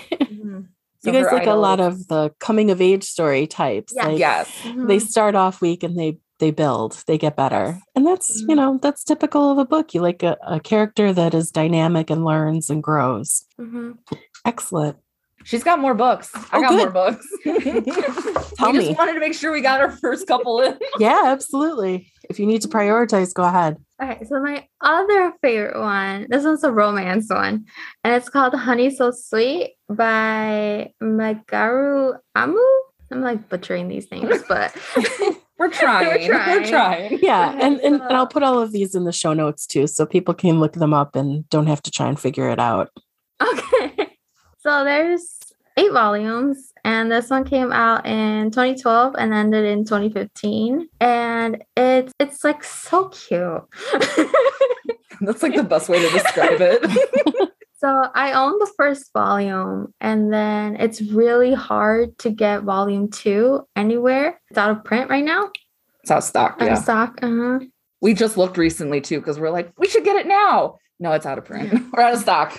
Mhm. 0.46 0.66
you 1.04 1.12
guys 1.12 1.30
her 1.30 1.36
like 1.36 1.46
a 1.46 1.54
lot 1.54 1.78
of 1.80 2.08
the 2.08 2.32
coming 2.40 2.70
of 2.70 2.80
age 2.80 3.04
story 3.04 3.46
types. 3.46 3.92
Yeah. 3.96 4.06
Like, 4.08 4.18
yes. 4.18 4.50
They 4.64 4.96
Mhm. 4.98 5.00
start 5.02 5.34
off 5.36 5.60
weak 5.60 5.82
and 5.84 5.96
they 5.98 6.18
they 6.38 6.50
build, 6.50 7.02
they 7.06 7.16
get 7.16 7.34
better. 7.36 7.64
Yes. 7.78 7.82
And 7.94 8.06
that's, 8.06 8.40
you 8.40 8.48
Mhm. 8.48 8.56
know, 8.56 8.78
that's 8.82 9.02
typical 9.04 9.50
of 9.50 9.56
a 9.58 9.64
book. 9.64 9.94
You 9.94 10.02
like 10.02 10.22
a, 10.22 10.36
a 10.46 10.60
character 10.60 11.12
that 11.12 11.32
is 11.32 11.50
dynamic 11.50 12.10
and 12.10 12.24
learns 12.24 12.68
and 12.70 12.82
grows. 12.82 13.44
Mhm. 13.58 13.96
Excellent. 14.44 14.96
She's 15.44 15.64
got 15.64 15.78
more 15.78 15.94
books. 15.94 16.30
I 16.34 16.58
Oh, 16.58 16.60
got 16.60 16.70
good. 16.70 16.78
more 16.78 16.90
books. 16.90 17.26
Tell 18.56 18.72
we 18.72 18.78
me. 18.78 18.84
just 18.86 18.98
wanted 18.98 19.14
to 19.14 19.20
make 19.20 19.32
sure 19.34 19.50
we 19.52 19.60
got 19.62 19.80
our 19.80 19.90
first 19.92 20.26
couple 20.26 20.60
in. 20.60 20.78
Yeah, 20.98 21.22
absolutely. 21.24 22.12
If 22.28 22.38
you 22.40 22.46
need 22.46 22.62
to 22.62 22.68
prioritize, 22.68 23.32
go 23.32 23.44
ahead. 23.44 23.76
Okay, 24.02 24.24
so 24.24 24.40
my 24.42 24.66
other 24.82 25.32
favorite 25.40 25.80
one, 25.80 26.26
this 26.28 26.44
one's 26.44 26.62
a 26.64 26.70
romance 26.70 27.30
one, 27.30 27.64
and 28.04 28.14
it's 28.14 28.28
called 28.28 28.54
Honey 28.54 28.90
So 28.94 29.10
Sweet 29.10 29.74
by 29.88 30.92
Meguro 31.02 32.18
Amu. 32.34 32.58
I'm 33.10 33.22
like 33.22 33.48
butchering 33.48 33.88
these 33.88 34.10
names, 34.10 34.42
but 34.48 34.76
We're 35.58 35.70
trying. 35.70 36.28
We're 36.28 36.28
trying. 36.28 36.68
trying. 36.68 37.18
Yeah, 37.22 37.48
Okay, 37.54 37.60
and, 37.62 37.80
and, 37.80 38.02
and 38.02 38.12
I'll 38.12 38.26
put 38.26 38.42
all 38.42 38.58
of 38.60 38.72
these 38.72 38.94
in 38.94 39.04
the 39.04 39.12
show 39.12 39.32
notes 39.32 39.66
too, 39.66 39.86
so 39.86 40.04
people 40.04 40.34
can 40.34 40.60
look 40.60 40.74
them 40.74 40.92
up 40.92 41.16
and 41.16 41.48
don't 41.48 41.66
have 41.66 41.80
to 41.82 41.90
try 41.90 42.08
and 42.08 42.20
figure 42.20 42.50
it 42.50 42.58
out. 42.58 42.90
okay. 43.40 44.10
So 44.58 44.82
there's 44.82 45.38
eight 45.78 45.92
volumes, 45.92 46.72
and 46.86 47.10
this 47.10 47.28
one 47.30 47.44
came 47.44 47.72
out 47.72 48.06
in 48.06 48.50
2012 48.52 49.16
and 49.18 49.34
ended 49.34 49.64
in 49.64 49.84
2015. 49.84 50.88
And 51.00 51.64
it's 51.76 52.12
it's 52.20 52.44
like 52.44 52.62
so 52.62 53.08
cute. 53.08 53.62
That's 55.20 55.42
like 55.42 55.54
the 55.56 55.64
best 55.68 55.88
way 55.88 55.98
to 56.00 56.08
describe 56.10 56.60
it. 56.60 57.50
So 57.78 57.88
I 58.14 58.32
own 58.32 58.58
the 58.58 58.72
first 58.78 59.12
volume, 59.12 59.92
and 60.00 60.32
then 60.32 60.76
it's 60.76 61.02
really 61.02 61.52
hard 61.52 62.16
to 62.20 62.30
get 62.30 62.62
volume 62.62 63.10
two 63.10 63.68
anywhere. 63.76 64.40
It's 64.48 64.56
out 64.56 64.70
of 64.70 64.82
print 64.82 65.10
right 65.10 65.22
now. 65.22 65.50
it's 66.02 66.10
out 66.10 66.18
of 66.18 66.24
stock. 66.24 66.56
Out 66.58 66.66
Yeah. 66.68 66.72
of 66.72 66.78
stock. 66.78 67.18
Uh-huh. 67.22 67.58
We 68.00 68.14
just 68.14 68.38
looked 68.38 68.56
recently 68.56 69.02
too 69.02 69.18
because 69.20 69.38
we're 69.38 69.50
like, 69.50 69.72
we 69.76 69.88
should 69.88 70.04
get 70.04 70.16
it 70.16 70.26
now. 70.26 70.78
No, 70.98 71.12
it's 71.12 71.26
out 71.26 71.36
of 71.36 71.44
print. 71.44 71.70
we're 71.92 72.02
out 72.02 72.14
of 72.14 72.20
stock. 72.20 72.58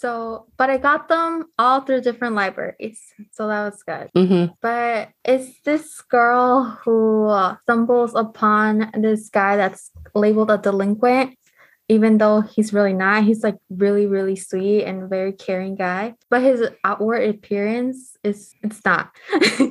So, 0.00 0.46
but 0.56 0.70
I 0.70 0.78
got 0.78 1.08
them 1.08 1.44
all 1.58 1.82
through 1.82 2.00
different 2.00 2.34
libraries, 2.34 2.98
so 3.32 3.48
that 3.48 3.68
was 3.68 3.82
good. 3.82 4.08
hmm 4.16 4.46
But 4.62 5.10
it's 5.26 5.60
this 5.60 6.00
girl 6.00 6.78
who 6.82 7.26
uh, 7.26 7.56
stumbles 7.64 8.14
upon 8.14 8.90
this 8.94 9.28
guy 9.28 9.58
that's 9.58 9.90
labeled 10.14 10.50
a 10.50 10.56
delinquent, 10.56 11.36
even 11.90 12.16
though 12.16 12.40
he's 12.40 12.72
really 12.72 12.94
not. 12.94 13.24
He's 13.24 13.44
like 13.44 13.56
really, 13.68 14.06
really 14.06 14.36
sweet 14.36 14.84
and 14.84 15.10
very 15.10 15.32
caring 15.34 15.74
guy. 15.74 16.14
But 16.30 16.42
his 16.44 16.66
outward 16.82 17.28
appearance 17.28 18.16
is 18.24 18.54
it's 18.62 18.82
not. 18.86 19.10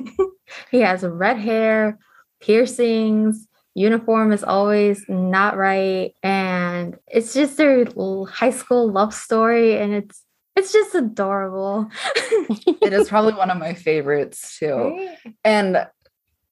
he 0.70 0.78
has 0.78 1.02
red 1.02 1.38
hair, 1.38 1.98
piercings, 2.40 3.48
uniform 3.74 4.32
is 4.32 4.44
always 4.44 5.04
not 5.08 5.56
right, 5.56 6.14
and 6.22 6.98
it's 7.06 7.34
just 7.34 7.56
their 7.56 7.84
high 8.28 8.50
school 8.50 8.90
love 8.90 9.14
story, 9.14 9.78
and 9.78 9.92
it's 9.92 10.24
it's 10.56 10.72
just 10.72 10.94
adorable. 10.94 11.88
it 12.82 12.92
is 12.92 13.08
probably 13.08 13.34
one 13.34 13.50
of 13.50 13.58
my 13.58 13.74
favorites 13.74 14.58
too. 14.58 14.74
Right? 14.74 15.18
And 15.44 15.86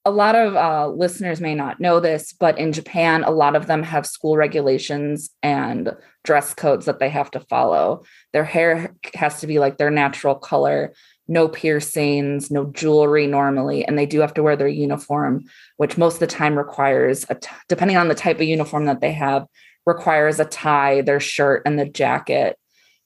a 0.04 0.10
lot 0.10 0.34
of 0.34 0.56
uh, 0.56 0.88
listeners 0.88 1.40
may 1.40 1.54
not 1.54 1.80
know 1.80 2.00
this, 2.00 2.32
but 2.32 2.58
in 2.58 2.72
Japan, 2.72 3.24
a 3.24 3.30
lot 3.30 3.54
of 3.54 3.66
them 3.66 3.82
have 3.82 4.06
school 4.06 4.38
regulations 4.38 5.28
and 5.42 5.94
dress 6.24 6.54
codes 6.54 6.86
that 6.86 6.98
they 6.98 7.10
have 7.10 7.30
to 7.32 7.40
follow. 7.40 8.04
Their 8.32 8.44
hair 8.44 8.94
has 9.14 9.40
to 9.40 9.46
be 9.46 9.58
like 9.58 9.76
their 9.76 9.90
natural 9.90 10.34
color, 10.34 10.94
no 11.28 11.46
piercings, 11.46 12.50
no 12.50 12.64
jewelry 12.66 13.26
normally, 13.26 13.84
and 13.84 13.98
they 13.98 14.06
do 14.06 14.20
have 14.20 14.34
to 14.34 14.42
wear 14.42 14.56
their 14.56 14.66
uniform, 14.66 15.44
which 15.76 15.98
most 15.98 16.14
of 16.14 16.20
the 16.20 16.26
time 16.26 16.56
requires 16.56 17.24
a 17.28 17.34
t- 17.34 17.50
depending 17.68 17.96
on 17.96 18.08
the 18.08 18.14
type 18.14 18.36
of 18.36 18.42
uniform 18.42 18.86
that 18.86 19.00
they 19.00 19.12
have, 19.12 19.46
requires 19.86 20.40
a 20.40 20.44
tie, 20.44 21.02
their 21.02 21.20
shirt, 21.20 21.62
and 21.66 21.78
the 21.78 21.88
jacket 21.88 22.58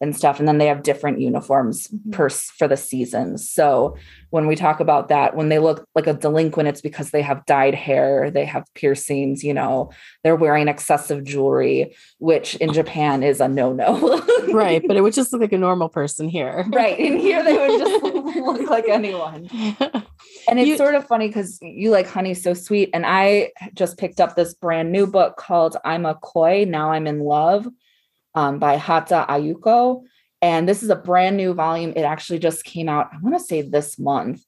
and 0.03 0.15
stuff. 0.17 0.39
And 0.39 0.47
then 0.49 0.59
they 0.59 0.67
have 0.67 0.83
different 0.83 1.21
uniforms 1.21 1.89
Mhm. 1.89 2.13
per 2.13 2.29
for 2.29 2.69
the 2.69 2.77
seasons. 2.77 3.49
So 3.49 3.97
when 4.31 4.47
we 4.47 4.57
talk 4.57 4.81
about 4.81 5.09
that, 5.09 5.37
when 5.37 5.49
they 5.49 5.59
look 5.59 5.87
like 5.95 6.07
a 6.07 6.13
delinquent, 6.13 6.69
it's 6.69 6.81
because 6.81 7.11
they 7.11 7.23
have 7.23 7.47
dyed 7.47 7.75
hair, 7.75 8.31
they 8.31 8.45
have 8.45 8.65
piercings, 8.75 9.45
you 9.45 9.55
know, 9.55 9.91
they're 10.25 10.37
wearing 10.37 10.69
excessive 10.69 11.23
jewelry, 11.25 11.95
which 12.19 12.57
in 12.57 12.73
Japan 12.73 13.23
is 13.23 13.41
a 13.41 13.49
no-no. 13.49 14.21
Right, 14.53 14.83
but 14.87 14.97
it 14.97 15.01
would 15.03 15.15
just 15.15 15.33
look 15.33 15.41
like 15.41 15.53
a 15.53 15.59
normal 15.59 15.89
person 15.89 16.29
here. 16.29 16.67
right. 16.73 16.99
In 16.99 17.17
here 17.17 17.43
they 17.43 17.57
would 17.57 17.79
just 17.81 18.03
look 18.37 18.69
like 18.69 18.89
anyone. 18.89 19.49
And 20.49 20.59
it's 20.59 20.69
You- 20.69 20.77
sort 20.77 20.95
of 20.97 21.07
funny 21.07 21.29
because 21.29 21.59
you 21.63 21.91
like 21.91 22.09
honey 22.09 22.35
so 22.35 22.53
sweet. 22.53 22.91
And 22.93 23.05
I 23.07 23.51
just 23.75 23.97
picked 23.97 24.21
up 24.21 24.35
this 24.35 24.55
brand 24.55 24.91
new 24.91 25.07
book 25.07 25.37
called 25.37 25.77
Ima 25.87 26.17
Koi, 26.21 26.65
Now 26.65 26.91
I'm 26.91 27.07
in 27.07 27.21
Love 27.21 27.69
um, 28.35 28.59
by 28.59 28.77
Hatta 28.77 29.27
Ayuko. 29.29 30.03
And 30.41 30.69
this 30.69 30.83
is 30.83 30.91
a 30.91 30.97
brand 30.97 31.37
new 31.37 31.55
volume. 31.55 31.93
It 31.95 32.03
actually 32.03 32.41
just 32.41 32.65
came 32.65 32.89
out, 32.89 33.11
I 33.13 33.19
want 33.23 33.37
to 33.37 33.45
say 33.45 33.63
this 33.63 33.99
month. 33.99 34.45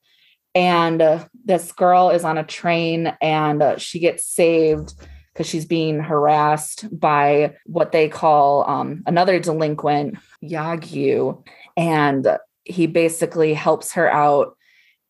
And 0.54 1.02
uh, 1.02 1.24
this 1.44 1.72
girl 1.72 2.10
is 2.10 2.24
on 2.24 2.38
a 2.38 2.44
train 2.44 3.16
and 3.20 3.62
uh, 3.62 3.78
she 3.78 3.98
gets 3.98 4.24
saved 4.26 4.94
because 5.32 5.48
she's 5.48 5.66
being 5.66 5.98
harassed 5.98 6.86
by 6.96 7.56
what 7.66 7.90
they 7.90 8.08
call 8.08 8.68
um, 8.68 9.02
another 9.06 9.40
delinquent, 9.40 10.16
Yagyu. 10.42 11.44
And 11.76 12.38
he 12.64 12.86
basically 12.86 13.52
helps 13.52 13.92
her 13.92 14.10
out 14.10 14.56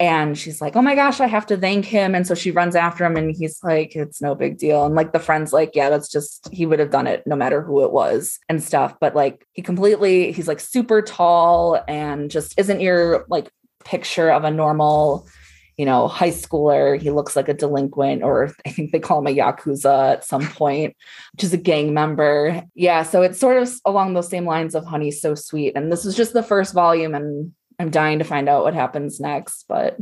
and 0.01 0.37
she's 0.37 0.61
like, 0.61 0.75
"Oh 0.77 0.83
my 0.83 0.95
gosh, 0.95 1.21
I 1.21 1.27
have 1.27 1.47
to 1.47 1.57
thank 1.57 1.85
him." 1.85 2.15
And 2.15 2.27
so 2.27 2.35
she 2.35 2.51
runs 2.51 2.75
after 2.75 3.05
him, 3.05 3.17
and 3.17 3.35
he's 3.35 3.63
like, 3.63 3.95
"It's 3.95 4.21
no 4.21 4.35
big 4.35 4.59
deal." 4.59 4.85
And 4.85 4.95
like 4.95 5.13
the 5.13 5.19
friend's 5.21 5.53
like, 5.53 5.73
"Yeah, 5.75 5.91
that's 5.91 6.09
just 6.09 6.49
he 6.53 6.67
would 6.67 6.81
have 6.81 6.91
done 6.91 7.07
it 7.07 7.27
no 7.27 7.37
matter 7.37 7.63
who 7.63 7.85
it 7.85 7.93
was 7.93 8.39
and 8.49 8.63
stuff." 8.63 8.97
But 9.01 9.15
like 9.15 9.47
he 9.53 9.63
completely, 9.63 10.33
he's 10.33 10.49
like 10.49 10.61
super 10.61 11.01
tall 11.03 11.83
and 11.87 12.31
just 12.31 12.59
isn't 12.59 12.81
your 12.81 13.25
like 13.29 13.51
picture 13.85 14.31
of 14.31 14.45
a 14.45 14.51
normal, 14.51 15.29
you 15.77 15.85
know, 15.87 16.09
high 16.09 16.31
schooler. 16.31 17.01
He 17.01 17.11
looks 17.11 17.37
like 17.37 17.49
a 17.49 17.55
delinquent, 17.55 18.23
or 18.25 18.53
I 18.67 18.71
think 18.71 18.91
they 18.91 18.99
call 18.99 19.21
him 19.21 19.29
a 19.29 19.37
yakuza 19.37 20.15
at 20.15 20.25
some 20.25 20.47
point, 20.49 20.97
which 21.35 21.45
is 21.45 21.53
a 21.53 21.59
gang 21.59 21.95
member. 21.95 22.63
Yeah, 22.75 23.05
so 23.05 23.23
it's 23.23 23.39
sort 23.39 23.63
of 23.63 23.73
along 23.85 24.15
those 24.15 24.29
same 24.29 24.45
lines 24.45 24.75
of 24.75 24.85
Honey 24.85 25.13
So 25.13 25.37
Sweet, 25.37 25.75
and 25.77 25.93
this 25.93 26.05
is 26.05 26.17
just 26.17 26.33
the 26.33 26.43
first 26.43 26.75
volume, 26.75 27.15
and 27.15 27.53
I'm 27.79 27.91
dying 27.91 28.19
to 28.19 28.25
find 28.25 28.49
out 28.49 28.65
what 28.65 28.75
happens 28.75 29.21
next. 29.21 29.65
But 29.69 29.97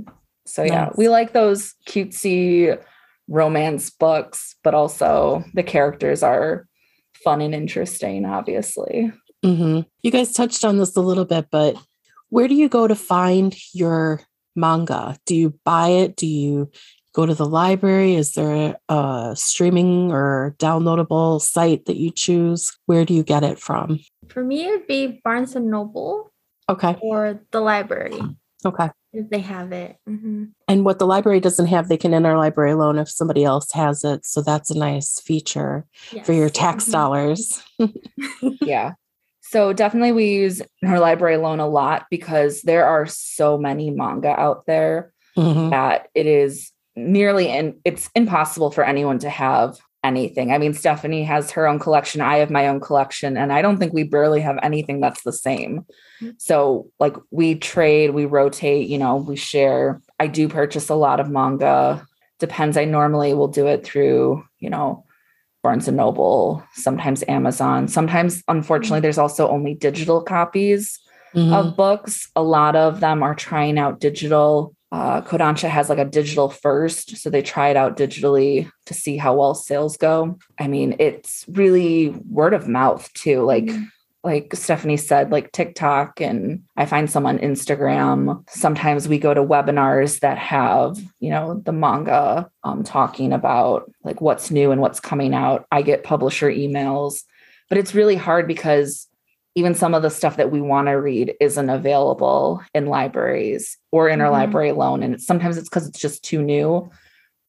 so 0.46 0.62
yeah, 0.62 0.84
Nice. 0.86 0.94
we 0.96 1.08
like 1.08 1.32
those 1.32 1.74
cutesy 1.88 2.78
romance 3.28 3.90
books, 3.90 4.56
but 4.64 4.74
also 4.74 5.44
the 5.54 5.62
characters 5.62 6.22
are 6.22 6.66
fun 7.24 7.40
and 7.40 7.54
interesting, 7.54 8.24
obviously. 8.24 9.12
Mm-hmm. 9.44 9.80
You 10.02 10.10
guys 10.10 10.32
touched 10.32 10.64
on 10.64 10.78
this 10.78 10.96
a 10.96 11.00
little 11.00 11.24
bit, 11.24 11.46
but 11.50 11.76
where 12.28 12.48
do 12.48 12.54
you 12.54 12.68
go 12.68 12.86
to 12.88 12.94
find 12.94 13.56
your 13.72 14.20
manga? 14.56 15.16
Do 15.26 15.34
you 15.34 15.58
buy 15.64 15.88
it? 15.88 16.16
Do 16.16 16.26
you 16.26 16.70
go 17.14 17.26
to 17.26 17.34
the 17.34 17.46
library? 17.46 18.14
Is 18.14 18.32
there 18.32 18.76
a 18.88 19.34
streaming 19.36 20.10
or 20.10 20.54
downloadable 20.58 21.40
site 21.40 21.84
that 21.86 21.96
you 21.96 22.10
choose? 22.10 22.76
Where 22.86 23.04
do 23.04 23.14
you 23.14 23.22
get 23.22 23.44
it 23.44 23.58
from? 23.58 24.00
For 24.28 24.42
me, 24.42 24.64
it'd 24.64 24.86
be 24.86 25.20
Barnes 25.22 25.54
and 25.54 25.70
Noble. 25.70 26.31
Okay. 26.68 26.96
Or 27.00 27.40
the 27.50 27.60
library. 27.60 28.20
Okay. 28.64 28.90
If 29.12 29.28
they 29.28 29.40
have 29.40 29.72
it. 29.72 29.96
Mm-hmm. 30.08 30.44
And 30.68 30.84
what 30.84 30.98
the 30.98 31.06
library 31.06 31.40
doesn't 31.40 31.66
have, 31.66 31.88
they 31.88 31.96
can 31.96 32.12
interlibrary 32.12 32.76
loan 32.76 32.98
if 32.98 33.10
somebody 33.10 33.44
else 33.44 33.70
has 33.72 34.04
it. 34.04 34.24
So 34.24 34.40
that's 34.40 34.70
a 34.70 34.78
nice 34.78 35.20
feature 35.20 35.84
yes. 36.12 36.24
for 36.24 36.32
your 36.32 36.48
tax 36.48 36.84
mm-hmm. 36.84 36.92
dollars. 36.92 37.62
yeah. 38.62 38.92
So 39.42 39.72
definitely 39.74 40.12
we 40.12 40.32
use 40.32 40.62
interlibrary 40.82 41.40
loan 41.40 41.60
a 41.60 41.68
lot 41.68 42.06
because 42.10 42.62
there 42.62 42.86
are 42.86 43.06
so 43.06 43.58
many 43.58 43.90
manga 43.90 44.28
out 44.28 44.64
there 44.66 45.12
mm-hmm. 45.36 45.70
that 45.70 46.08
it 46.14 46.26
is 46.26 46.72
nearly 46.96 47.48
and 47.48 47.74
it's 47.84 48.08
impossible 48.14 48.70
for 48.70 48.84
anyone 48.84 49.18
to 49.18 49.30
have 49.30 49.78
anything. 50.04 50.52
I 50.52 50.58
mean, 50.58 50.74
Stephanie 50.74 51.24
has 51.24 51.50
her 51.52 51.66
own 51.66 51.78
collection, 51.78 52.20
I 52.20 52.38
have 52.38 52.50
my 52.50 52.68
own 52.68 52.80
collection, 52.80 53.36
and 53.36 53.52
I 53.52 53.62
don't 53.62 53.78
think 53.78 53.92
we 53.92 54.02
barely 54.02 54.40
have 54.40 54.58
anything 54.62 55.00
that's 55.00 55.22
the 55.22 55.32
same. 55.32 55.86
Mm. 56.20 56.34
So, 56.38 56.90
like, 56.98 57.16
we 57.30 57.54
trade, 57.54 58.10
we 58.10 58.26
rotate, 58.26 58.88
you 58.88 58.98
know, 58.98 59.16
we 59.16 59.36
share. 59.36 60.00
I 60.18 60.26
do 60.26 60.48
purchase 60.48 60.88
a 60.88 60.94
lot 60.94 61.20
of 61.20 61.30
manga. 61.30 62.06
Depends. 62.38 62.76
I 62.76 62.84
normally 62.84 63.34
will 63.34 63.48
do 63.48 63.66
it 63.68 63.84
through, 63.84 64.44
you 64.58 64.70
know, 64.70 65.04
Barnes 65.62 65.86
and 65.86 65.96
Noble, 65.96 66.64
sometimes 66.74 67.22
Amazon. 67.28 67.86
Sometimes, 67.86 68.42
unfortunately, 68.48 68.98
mm. 68.98 69.02
there's 69.02 69.18
also 69.18 69.48
only 69.48 69.74
digital 69.74 70.20
copies 70.20 70.98
mm-hmm. 71.34 71.52
of 71.52 71.76
books. 71.76 72.28
A 72.34 72.42
lot 72.42 72.74
of 72.74 73.00
them 73.00 73.22
are 73.22 73.34
trying 73.34 73.78
out 73.78 74.00
digital 74.00 74.74
uh, 74.92 75.22
Kodansha 75.22 75.70
has 75.70 75.88
like 75.88 75.98
a 75.98 76.04
digital 76.04 76.50
first. 76.50 77.16
So 77.16 77.30
they 77.30 77.40
try 77.40 77.70
it 77.70 77.76
out 77.76 77.96
digitally 77.96 78.70
to 78.84 78.94
see 78.94 79.16
how 79.16 79.34
well 79.34 79.54
sales 79.54 79.96
go. 79.96 80.38
I 80.60 80.68
mean, 80.68 80.96
it's 80.98 81.46
really 81.48 82.10
word 82.30 82.52
of 82.52 82.68
mouth 82.68 83.10
too. 83.14 83.40
Like, 83.40 83.64
mm-hmm. 83.64 83.84
like 84.22 84.54
Stephanie 84.54 84.98
said, 84.98 85.32
like 85.32 85.50
TikTok, 85.52 86.20
and 86.20 86.64
I 86.76 86.84
find 86.84 87.10
some 87.10 87.24
on 87.24 87.38
Instagram. 87.38 88.46
Sometimes 88.50 89.08
we 89.08 89.18
go 89.18 89.32
to 89.32 89.42
webinars 89.42 90.20
that 90.20 90.36
have, 90.36 90.98
you 91.20 91.30
know, 91.30 91.62
the 91.64 91.72
manga 91.72 92.50
um, 92.62 92.84
talking 92.84 93.32
about 93.32 93.90
like 94.04 94.20
what's 94.20 94.50
new 94.50 94.72
and 94.72 94.82
what's 94.82 95.00
coming 95.00 95.32
out. 95.32 95.64
I 95.72 95.80
get 95.80 96.04
publisher 96.04 96.52
emails, 96.52 97.22
but 97.70 97.78
it's 97.78 97.94
really 97.94 98.16
hard 98.16 98.46
because 98.46 99.08
even 99.54 99.74
some 99.74 99.94
of 99.94 100.02
the 100.02 100.10
stuff 100.10 100.36
that 100.36 100.50
we 100.50 100.60
want 100.60 100.88
to 100.88 100.92
read 100.92 101.34
isn't 101.40 101.68
available 101.68 102.62
in 102.74 102.86
libraries 102.86 103.76
or 103.90 104.08
interlibrary 104.08 104.70
mm-hmm. 104.70 104.78
loan. 104.78 105.02
And 105.02 105.20
sometimes 105.20 105.58
it's 105.58 105.68
because 105.68 105.86
it's 105.86 106.00
just 106.00 106.24
too 106.24 106.42
new 106.42 106.90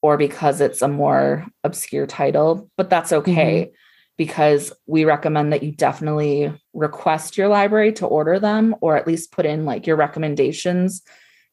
or 0.01 0.17
because 0.17 0.59
it's 0.59 0.81
a 0.81 0.87
more 0.87 1.45
obscure 1.63 2.05
title, 2.05 2.69
but 2.75 2.89
that's 2.89 3.13
okay 3.13 3.63
mm-hmm. 3.63 3.73
because 4.17 4.73
we 4.85 5.05
recommend 5.05 5.53
that 5.53 5.63
you 5.63 5.71
definitely 5.71 6.53
request 6.73 7.37
your 7.37 7.47
library 7.47 7.93
to 7.93 8.05
order 8.05 8.37
them 8.37 8.75
or 8.81 8.97
at 8.97 9.07
least 9.07 9.31
put 9.31 9.45
in 9.45 9.63
like 9.65 9.87
your 9.87 9.95
recommendations 9.95 11.03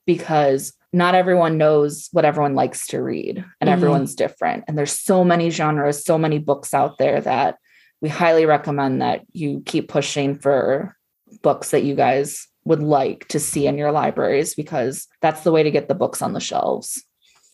because 0.04 0.72
not 0.92 1.14
everyone 1.14 1.58
knows 1.58 2.08
what 2.10 2.24
everyone 2.24 2.56
likes 2.56 2.88
to 2.88 3.00
read 3.00 3.36
and 3.38 3.44
mm-hmm. 3.46 3.68
everyone's 3.68 4.16
different. 4.16 4.64
And 4.66 4.76
there's 4.76 4.98
so 4.98 5.22
many 5.22 5.50
genres, 5.50 6.04
so 6.04 6.18
many 6.18 6.38
books 6.40 6.74
out 6.74 6.98
there 6.98 7.20
that 7.20 7.58
we 8.00 8.08
highly 8.08 8.46
recommend 8.46 9.02
that 9.02 9.22
you 9.32 9.62
keep 9.66 9.88
pushing 9.88 10.38
for 10.38 10.96
books 11.42 11.70
that 11.70 11.84
you 11.84 11.94
guys 11.94 12.46
would 12.64 12.82
like 12.82 13.26
to 13.28 13.40
see 13.40 13.66
in 13.66 13.78
your 13.78 13.92
libraries 13.92 14.54
because 14.54 15.06
that's 15.20 15.42
the 15.42 15.52
way 15.52 15.62
to 15.62 15.70
get 15.70 15.88
the 15.88 15.94
books 15.94 16.22
on 16.22 16.32
the 16.32 16.40
shelves. 16.40 17.04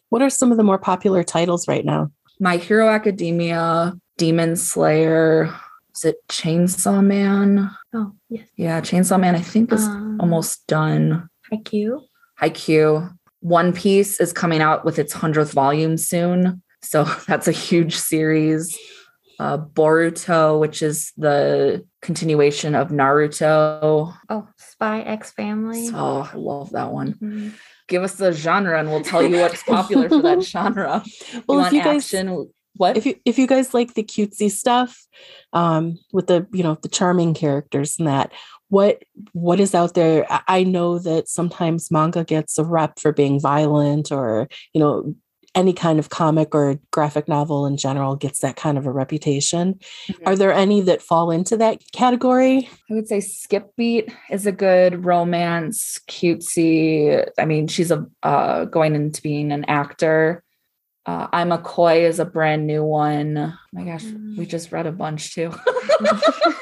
What 0.08 0.22
are 0.22 0.30
some 0.30 0.50
of 0.50 0.56
the 0.56 0.64
more 0.64 0.78
popular 0.78 1.22
titles 1.24 1.68
right 1.68 1.84
now? 1.84 2.10
My 2.38 2.56
Hero 2.58 2.88
Academia, 2.88 3.94
Demon 4.18 4.56
Slayer, 4.56 5.54
is 5.94 6.04
it 6.04 6.16
Chainsaw 6.28 7.04
Man? 7.04 7.70
Oh, 7.94 8.12
yes. 8.28 8.46
Yeah, 8.56 8.80
Chainsaw 8.80 9.18
Man, 9.18 9.34
I 9.34 9.40
think 9.40 9.72
is 9.72 9.84
um, 9.84 10.18
almost 10.20 10.66
done. 10.66 11.28
Haikyuu. 11.52 12.02
Haikyuu. 12.40 13.12
One 13.40 13.72
Piece 13.72 14.20
is 14.20 14.32
coming 14.32 14.60
out 14.60 14.84
with 14.84 14.98
its 14.98 15.14
100th 15.14 15.52
volume 15.52 15.96
soon. 15.96 16.62
So 16.82 17.04
that's 17.26 17.48
a 17.48 17.52
huge 17.52 17.96
series 17.96 18.76
uh, 19.38 19.58
Boruto, 19.58 20.58
which 20.58 20.82
is 20.82 21.12
the 21.16 21.84
continuation 22.02 22.74
of 22.74 22.88
Naruto. 22.88 24.14
Oh, 24.28 24.48
Spy 24.58 25.00
X 25.00 25.32
Family. 25.32 25.88
Oh, 25.92 26.28
I 26.32 26.36
love 26.36 26.70
that 26.72 26.92
one. 26.92 27.14
Mm-hmm. 27.14 27.48
Give 27.88 28.02
us 28.02 28.14
the 28.16 28.32
genre, 28.32 28.78
and 28.78 28.90
we'll 28.90 29.02
tell 29.02 29.22
you 29.22 29.38
what's 29.38 29.62
popular 29.62 30.08
for 30.08 30.22
that 30.22 30.42
genre. 30.42 31.04
Well, 31.46 31.60
you 31.60 31.66
if 31.66 31.72
you 31.72 31.80
action, 31.80 32.26
guys, 32.26 32.46
what 32.74 32.96
if 32.96 33.06
you 33.06 33.16
if 33.24 33.38
you 33.38 33.46
guys 33.46 33.74
like 33.74 33.94
the 33.94 34.02
cutesy 34.02 34.50
stuff, 34.50 35.06
um, 35.52 35.98
with 36.12 36.26
the 36.26 36.46
you 36.52 36.62
know 36.62 36.76
the 36.82 36.88
charming 36.88 37.34
characters 37.34 37.96
and 37.98 38.08
that, 38.08 38.32
what 38.68 39.02
what 39.32 39.60
is 39.60 39.74
out 39.74 39.94
there? 39.94 40.26
I 40.48 40.64
know 40.64 40.98
that 40.98 41.28
sometimes 41.28 41.90
manga 41.90 42.24
gets 42.24 42.58
a 42.58 42.64
rep 42.64 42.98
for 42.98 43.12
being 43.12 43.40
violent 43.40 44.10
or 44.10 44.48
you 44.72 44.80
know 44.80 45.14
any 45.56 45.72
kind 45.72 45.98
of 45.98 46.10
comic 46.10 46.54
or 46.54 46.78
graphic 46.92 47.26
novel 47.26 47.66
in 47.66 47.76
general 47.76 48.14
gets 48.14 48.40
that 48.40 48.56
kind 48.56 48.76
of 48.78 48.86
a 48.86 48.92
reputation. 48.92 49.74
Mm-hmm. 49.74 50.28
Are 50.28 50.36
there 50.36 50.52
any 50.52 50.82
that 50.82 51.02
fall 51.02 51.30
into 51.30 51.56
that 51.56 51.80
category? 51.92 52.68
I 52.90 52.94
would 52.94 53.08
say 53.08 53.20
Skip 53.20 53.74
Beat 53.76 54.12
is 54.30 54.46
a 54.46 54.52
good 54.52 55.04
romance, 55.04 55.98
cutesy. 56.08 57.26
I 57.38 57.44
mean, 57.46 57.66
she's 57.66 57.90
a 57.90 58.06
uh, 58.22 58.66
going 58.66 58.94
into 58.94 59.22
being 59.22 59.50
an 59.50 59.64
actor. 59.64 60.44
Uh, 61.06 61.28
Ima 61.32 61.58
Koi 61.58 62.04
is 62.04 62.18
a 62.18 62.24
brand 62.24 62.66
new 62.66 62.84
one. 62.84 63.38
Oh 63.38 63.52
my 63.72 63.84
gosh, 63.84 64.04
mm. 64.04 64.36
we 64.36 64.44
just 64.44 64.72
read 64.72 64.86
a 64.86 64.92
bunch 64.92 65.34
too. 65.34 65.52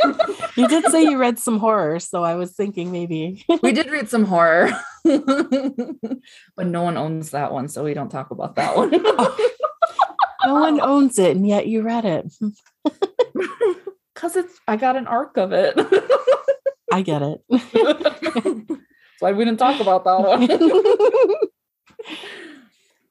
you 0.57 0.69
did 0.69 0.85
say 0.87 1.03
you 1.03 1.19
read 1.19 1.39
some 1.39 1.59
horror, 1.59 1.99
so 1.99 2.23
I 2.23 2.35
was 2.37 2.53
thinking 2.53 2.93
maybe 2.93 3.45
we 3.63 3.73
did 3.73 3.91
read 3.91 4.09
some 4.09 4.25
horror, 4.25 4.71
but 5.05 6.67
no 6.67 6.83
one 6.83 6.97
owns 6.97 7.31
that 7.31 7.53
one, 7.53 7.69
so 7.69 7.83
we 7.83 7.95
don't 7.95 8.11
talk 8.11 8.31
about 8.31 8.55
that 8.57 8.77
one. 8.77 8.91
no 10.45 10.55
one 10.55 10.81
owns 10.81 11.19
it, 11.19 11.37
and 11.37 11.47
yet 11.47 11.67
you 11.67 11.83
read 11.83 12.05
it 12.05 12.33
because 14.15 14.37
it's. 14.37 14.61
I 14.69 14.77
got 14.77 14.97
an 14.97 15.07
arc 15.07 15.37
of 15.37 15.53
it. 15.53 15.75
I 16.93 17.03
get 17.03 17.23
it. 17.23 17.41
That's 17.51 19.21
why 19.21 19.33
we 19.33 19.45
didn't 19.45 19.59
talk 19.59 19.81
about 19.81 20.05
that 20.05 20.21
one. 20.21 20.49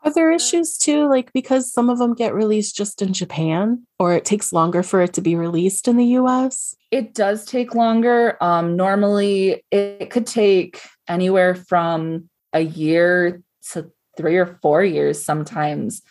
Are 0.04 0.13
there 0.13 0.32
issues 0.32 0.78
too, 0.78 1.08
like 1.08 1.32
because 1.32 1.72
some 1.72 1.89
of 1.89 1.98
them 1.98 2.13
get 2.13 2.34
released 2.34 2.76
just 2.76 3.02
in 3.02 3.13
Japan 3.13 3.86
or 4.00 4.13
it 4.13 4.26
takes 4.26 4.52
longer 4.52 4.84
for 4.84 5.02
it 5.02 5.13
to 5.13 5.22
be 5.22 5.36
released 5.36 5.88
in 5.88 5.96
the 5.96 6.06
US? 6.18 6.76
It 6.92 7.13
does 7.13 7.46
take 7.46 7.74
longer. 7.74 8.38
Um, 8.42 8.76
normally, 8.76 9.63
it 9.72 10.10
could 10.10 10.28
take 10.28 10.82
anywhere 11.08 11.56
from 11.56 12.30
a 12.52 12.60
year 12.60 13.42
to 13.72 13.92
three 14.18 14.36
or 14.36 14.60
four 14.62 14.84
years 14.84 15.24
sometimes. 15.24 16.02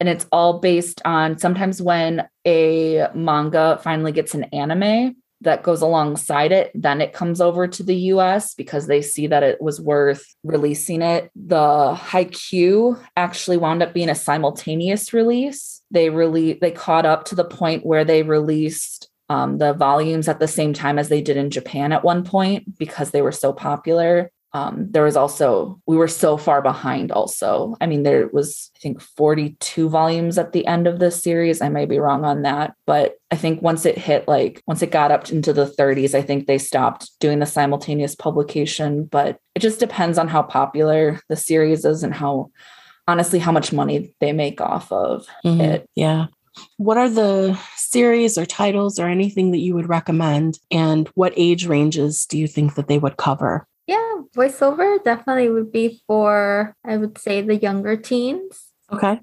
And 0.00 0.08
it's 0.08 0.26
all 0.30 0.58
based 0.58 1.00
on 1.04 1.38
sometimes 1.38 1.80
when 1.80 2.28
a 2.46 3.08
manga 3.14 3.80
finally 3.82 4.12
gets 4.12 4.34
an 4.34 4.44
anime, 4.44 5.16
that 5.42 5.62
goes 5.62 5.82
alongside 5.82 6.52
it, 6.52 6.70
then 6.74 7.00
it 7.00 7.12
comes 7.12 7.40
over 7.40 7.66
to 7.68 7.82
the 7.82 7.96
US 8.12 8.54
because 8.54 8.86
they 8.86 9.02
see 9.02 9.26
that 9.26 9.42
it 9.42 9.60
was 9.60 9.80
worth 9.80 10.24
releasing 10.42 11.02
it. 11.02 11.30
The 11.34 11.94
Haikyuu 11.94 13.00
actually 13.16 13.56
wound 13.56 13.82
up 13.82 13.92
being 13.92 14.08
a 14.08 14.14
simultaneous 14.14 15.12
release. 15.12 15.82
They 15.90 16.10
really 16.10 16.54
they 16.54 16.70
caught 16.70 17.06
up 17.06 17.24
to 17.26 17.34
the 17.34 17.44
point 17.44 17.84
where 17.84 18.04
they 18.04 18.22
released 18.22 19.08
um, 19.28 19.58
the 19.58 19.72
volumes 19.72 20.28
at 20.28 20.38
the 20.38 20.48
same 20.48 20.72
time 20.72 20.98
as 20.98 21.08
they 21.08 21.20
did 21.20 21.36
in 21.36 21.50
Japan 21.50 21.92
at 21.92 22.04
one 22.04 22.24
point 22.24 22.78
because 22.78 23.10
they 23.10 23.22
were 23.22 23.32
so 23.32 23.52
popular 23.52 24.30
um, 24.52 24.86
there 24.90 25.04
was 25.04 25.16
also 25.16 25.80
we 25.86 25.96
were 25.96 26.08
so 26.08 26.36
far 26.36 26.62
behind 26.62 27.12
also. 27.12 27.76
I 27.80 27.86
mean 27.86 28.02
there 28.02 28.28
was 28.28 28.70
i 28.76 28.78
think 28.78 29.00
42 29.00 29.88
volumes 29.88 30.38
at 30.38 30.52
the 30.52 30.66
end 30.66 30.86
of 30.86 30.98
this 30.98 31.22
series. 31.22 31.60
I 31.60 31.68
may 31.68 31.84
be 31.84 31.98
wrong 31.98 32.24
on 32.24 32.42
that 32.42 32.74
but 32.86 33.16
i 33.30 33.36
think 33.36 33.60
once 33.60 33.84
it 33.84 33.98
hit 33.98 34.28
like 34.28 34.62
once 34.66 34.82
it 34.82 34.90
got 34.90 35.10
up 35.10 35.30
into 35.30 35.52
the 35.52 35.66
30s 35.66 36.14
i 36.14 36.22
think 36.22 36.46
they 36.46 36.58
stopped 36.58 37.10
doing 37.18 37.40
the 37.40 37.46
simultaneous 37.46 38.14
publication 38.14 39.04
but 39.04 39.38
it 39.54 39.60
just 39.60 39.80
depends 39.80 40.16
on 40.18 40.28
how 40.28 40.42
popular 40.42 41.20
the 41.28 41.36
series 41.36 41.84
is 41.84 42.02
and 42.02 42.14
how 42.14 42.50
honestly 43.08 43.38
how 43.38 43.52
much 43.52 43.72
money 43.72 44.14
they 44.20 44.32
make 44.32 44.60
off 44.60 44.90
of 44.90 45.26
mm-hmm. 45.44 45.60
it. 45.60 45.90
Yeah. 45.94 46.26
What 46.78 46.96
are 46.96 47.08
the 47.08 47.58
series 47.76 48.38
or 48.38 48.46
titles 48.46 48.98
or 48.98 49.08
anything 49.08 49.50
that 49.52 49.58
you 49.58 49.74
would 49.74 49.88
recommend? 49.88 50.58
And 50.70 51.08
what 51.08 51.34
age 51.36 51.66
ranges 51.66 52.26
do 52.26 52.38
you 52.38 52.46
think 52.46 52.74
that 52.74 52.88
they 52.88 52.98
would 52.98 53.18
cover 53.18 53.66
yeah, 53.86 54.14
voiceover 54.34 55.02
definitely 55.04 55.48
would 55.48 55.72
be 55.72 56.00
for, 56.06 56.74
I 56.84 56.96
would 56.96 57.18
say, 57.18 57.42
the 57.42 57.56
younger 57.56 57.96
teens. 57.96 58.64
Okay. 58.92 59.20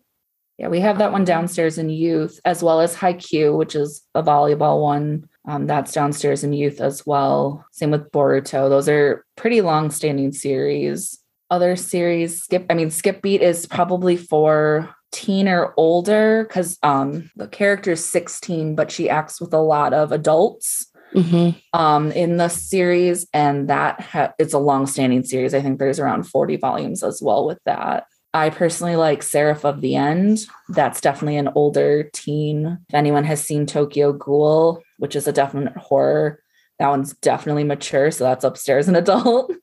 Yeah, 0.57 0.67
we 0.67 0.79
have 0.81 0.99
that 0.99 1.11
one 1.11 1.25
downstairs 1.25 1.77
in 1.77 1.89
youth, 1.89 2.39
as 2.45 2.63
well 2.63 2.79
as 2.79 2.95
Haikyuu, 2.95 3.57
which 3.57 3.75
is 3.75 4.03
a 4.13 4.23
volleyball 4.23 4.81
one. 4.81 5.27
Um, 5.45 5.67
that's 5.67 5.91
downstairs 5.91 6.43
in 6.43 6.53
youth 6.53 6.79
as 6.79 7.05
well. 7.05 7.65
Same 7.71 7.91
with 7.91 8.11
Boruto. 8.11 8.69
Those 8.69 8.87
are 8.87 9.25
pretty 9.35 9.61
long 9.61 9.89
standing 9.89 10.31
series. 10.31 11.19
Other 11.49 11.75
series, 11.75 12.43
Skip, 12.43 12.65
I 12.69 12.75
mean, 12.75 12.91
Skip 12.91 13.21
Beat 13.21 13.41
is 13.41 13.65
probably 13.65 14.15
for 14.15 14.95
teen 15.11 15.47
or 15.47 15.73
older 15.77 16.45
because 16.47 16.77
um, 16.83 17.29
the 17.35 17.47
character 17.47 17.91
is 17.91 18.05
16, 18.05 18.75
but 18.75 18.91
she 18.91 19.09
acts 19.09 19.41
with 19.41 19.53
a 19.53 19.59
lot 19.59 19.93
of 19.93 20.11
adults. 20.11 20.87
Mm-hmm. 21.13 21.79
Um, 21.79 22.11
in 22.11 22.37
the 22.37 22.49
series, 22.49 23.27
and 23.33 23.69
that 23.69 24.01
ha- 24.01 24.33
it's 24.39 24.53
a 24.53 24.59
long-standing 24.59 25.23
series. 25.23 25.53
I 25.53 25.61
think 25.61 25.79
there's 25.79 25.99
around 25.99 26.23
40 26.23 26.57
volumes 26.57 27.03
as 27.03 27.21
well 27.21 27.45
with 27.45 27.59
that. 27.65 28.05
I 28.33 28.49
personally 28.49 28.95
like 28.95 29.21
Seraph 29.21 29.63
of 29.63 29.81
the 29.81 29.95
End. 29.95 30.39
That's 30.69 31.01
definitely 31.01 31.37
an 31.37 31.49
older 31.53 32.09
teen. 32.13 32.79
If 32.89 32.95
anyone 32.95 33.25
has 33.25 33.43
seen 33.43 33.67
Tokyo 33.67 34.11
Ghoul, 34.11 34.81
which 34.97 35.15
is 35.15 35.27
a 35.27 35.31
definite 35.31 35.77
horror, 35.77 36.41
that 36.79 36.89
one's 36.89 37.13
definitely 37.13 37.63
mature. 37.63 38.09
So 38.09 38.23
that's 38.23 38.43
upstairs 38.43 38.87
an 38.87 38.95
adult. 38.95 39.51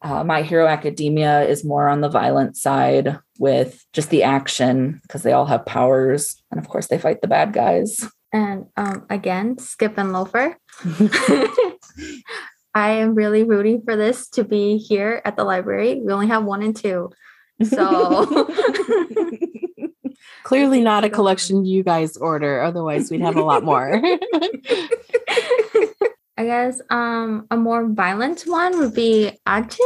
Uh, 0.00 0.22
My 0.22 0.42
Hero 0.42 0.68
Academia 0.68 1.42
is 1.42 1.64
more 1.64 1.88
on 1.88 2.02
the 2.02 2.08
violent 2.08 2.56
side 2.56 3.18
with 3.40 3.84
just 3.92 4.10
the 4.10 4.22
action 4.22 5.00
because 5.02 5.24
they 5.24 5.32
all 5.32 5.46
have 5.46 5.66
powers. 5.66 6.40
And 6.52 6.60
of 6.60 6.68
course, 6.68 6.86
they 6.86 6.98
fight 6.98 7.20
the 7.20 7.26
bad 7.26 7.52
guys. 7.52 8.08
And 8.32 8.66
um, 8.76 9.06
again, 9.10 9.58
Skip 9.58 9.98
and 9.98 10.12
Loafer. 10.12 10.56
I 12.74 12.90
am 12.90 13.14
really 13.14 13.44
rooting 13.44 13.82
for 13.82 13.96
this 13.96 14.28
to 14.30 14.44
be 14.44 14.78
here 14.78 15.20
at 15.24 15.36
the 15.36 15.44
library. 15.44 16.00
We 16.00 16.12
only 16.12 16.28
have 16.28 16.44
one 16.44 16.62
and 16.62 16.76
two. 16.76 17.10
So 17.64 18.48
clearly 20.44 20.80
not 20.80 21.04
a 21.04 21.10
collection 21.10 21.64
you 21.64 21.82
guys 21.82 22.16
order. 22.16 22.62
Otherwise, 22.62 23.10
we'd 23.10 23.20
have 23.20 23.36
a 23.36 23.42
lot 23.42 23.64
more. 23.64 24.00
I 26.36 26.44
guess 26.44 26.80
um 26.88 27.48
a 27.50 27.56
more 27.56 27.88
violent 27.88 28.42
one 28.42 28.78
would 28.78 28.94
be 28.94 29.32
Ajin. 29.46 29.80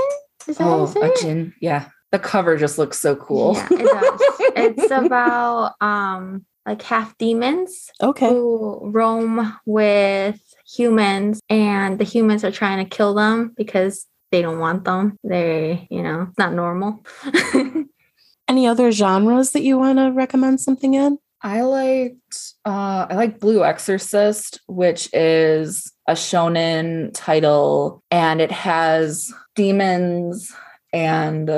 Is 0.46 0.58
that 0.58 0.66
oh, 0.66 0.86
Ajin. 0.96 1.54
Yeah. 1.60 1.88
The 2.10 2.18
cover 2.18 2.58
just 2.58 2.76
looks 2.76 3.00
so 3.00 3.16
cool. 3.16 3.54
Yeah, 3.54 3.68
it 3.70 4.76
does. 4.76 4.80
it's 4.80 4.90
about 4.90 5.76
um 5.80 6.44
like 6.66 6.82
half 6.82 7.16
demons 7.18 7.90
okay 8.02 8.28
who 8.28 8.80
roam 8.84 9.58
with 9.64 10.38
humans 10.72 11.40
and 11.48 11.98
the 11.98 12.04
humans 12.04 12.44
are 12.44 12.50
trying 12.50 12.84
to 12.84 12.96
kill 12.96 13.14
them 13.14 13.52
because 13.56 14.06
they 14.30 14.42
don't 14.42 14.58
want 14.58 14.84
them. 14.84 15.16
They, 15.22 15.86
you 15.90 16.02
know, 16.02 16.26
it's 16.28 16.38
not 16.38 16.54
normal. 16.54 17.04
Any 18.48 18.66
other 18.66 18.90
genres 18.90 19.52
that 19.52 19.62
you 19.62 19.78
want 19.78 19.98
to 19.98 20.10
recommend 20.10 20.60
something 20.60 20.94
in? 20.94 21.18
I 21.42 21.62
liked 21.62 22.54
uh 22.64 23.06
I 23.10 23.14
like 23.14 23.40
Blue 23.40 23.64
Exorcist, 23.64 24.60
which 24.66 25.08
is 25.12 25.92
a 26.06 26.12
shonen 26.12 27.10
title 27.12 28.02
and 28.10 28.40
it 28.40 28.52
has 28.52 29.32
demons 29.56 30.54
and 30.92 31.50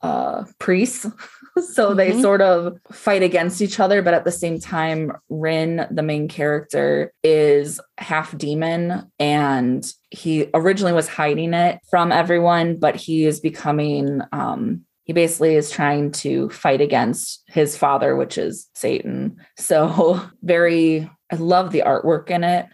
uh 0.00 0.44
priests 0.58 1.06
so 1.72 1.88
mm-hmm. 1.88 1.96
they 1.96 2.20
sort 2.20 2.40
of 2.40 2.78
fight 2.90 3.22
against 3.22 3.60
each 3.60 3.80
other, 3.80 4.02
but 4.02 4.14
at 4.14 4.24
the 4.24 4.32
same 4.32 4.58
time, 4.58 5.12
Rin, 5.28 5.86
the 5.90 6.02
main 6.02 6.28
character, 6.28 7.12
is 7.22 7.80
half 7.98 8.36
demon 8.36 9.10
and 9.18 9.84
he 10.10 10.48
originally 10.54 10.92
was 10.92 11.08
hiding 11.08 11.54
it 11.54 11.80
from 11.90 12.12
everyone, 12.12 12.78
but 12.78 12.96
he 12.96 13.24
is 13.24 13.40
becoming 13.40 14.22
um 14.32 14.84
he 15.04 15.12
basically 15.12 15.56
is 15.56 15.70
trying 15.70 16.12
to 16.12 16.48
fight 16.50 16.80
against 16.80 17.42
his 17.48 17.76
father, 17.76 18.14
which 18.14 18.38
is 18.38 18.68
Satan. 18.74 19.36
So, 19.58 20.22
very, 20.42 21.10
I 21.30 21.36
love 21.36 21.72
the 21.72 21.82
artwork 21.84 22.30
in 22.30 22.44
it, 22.44 22.66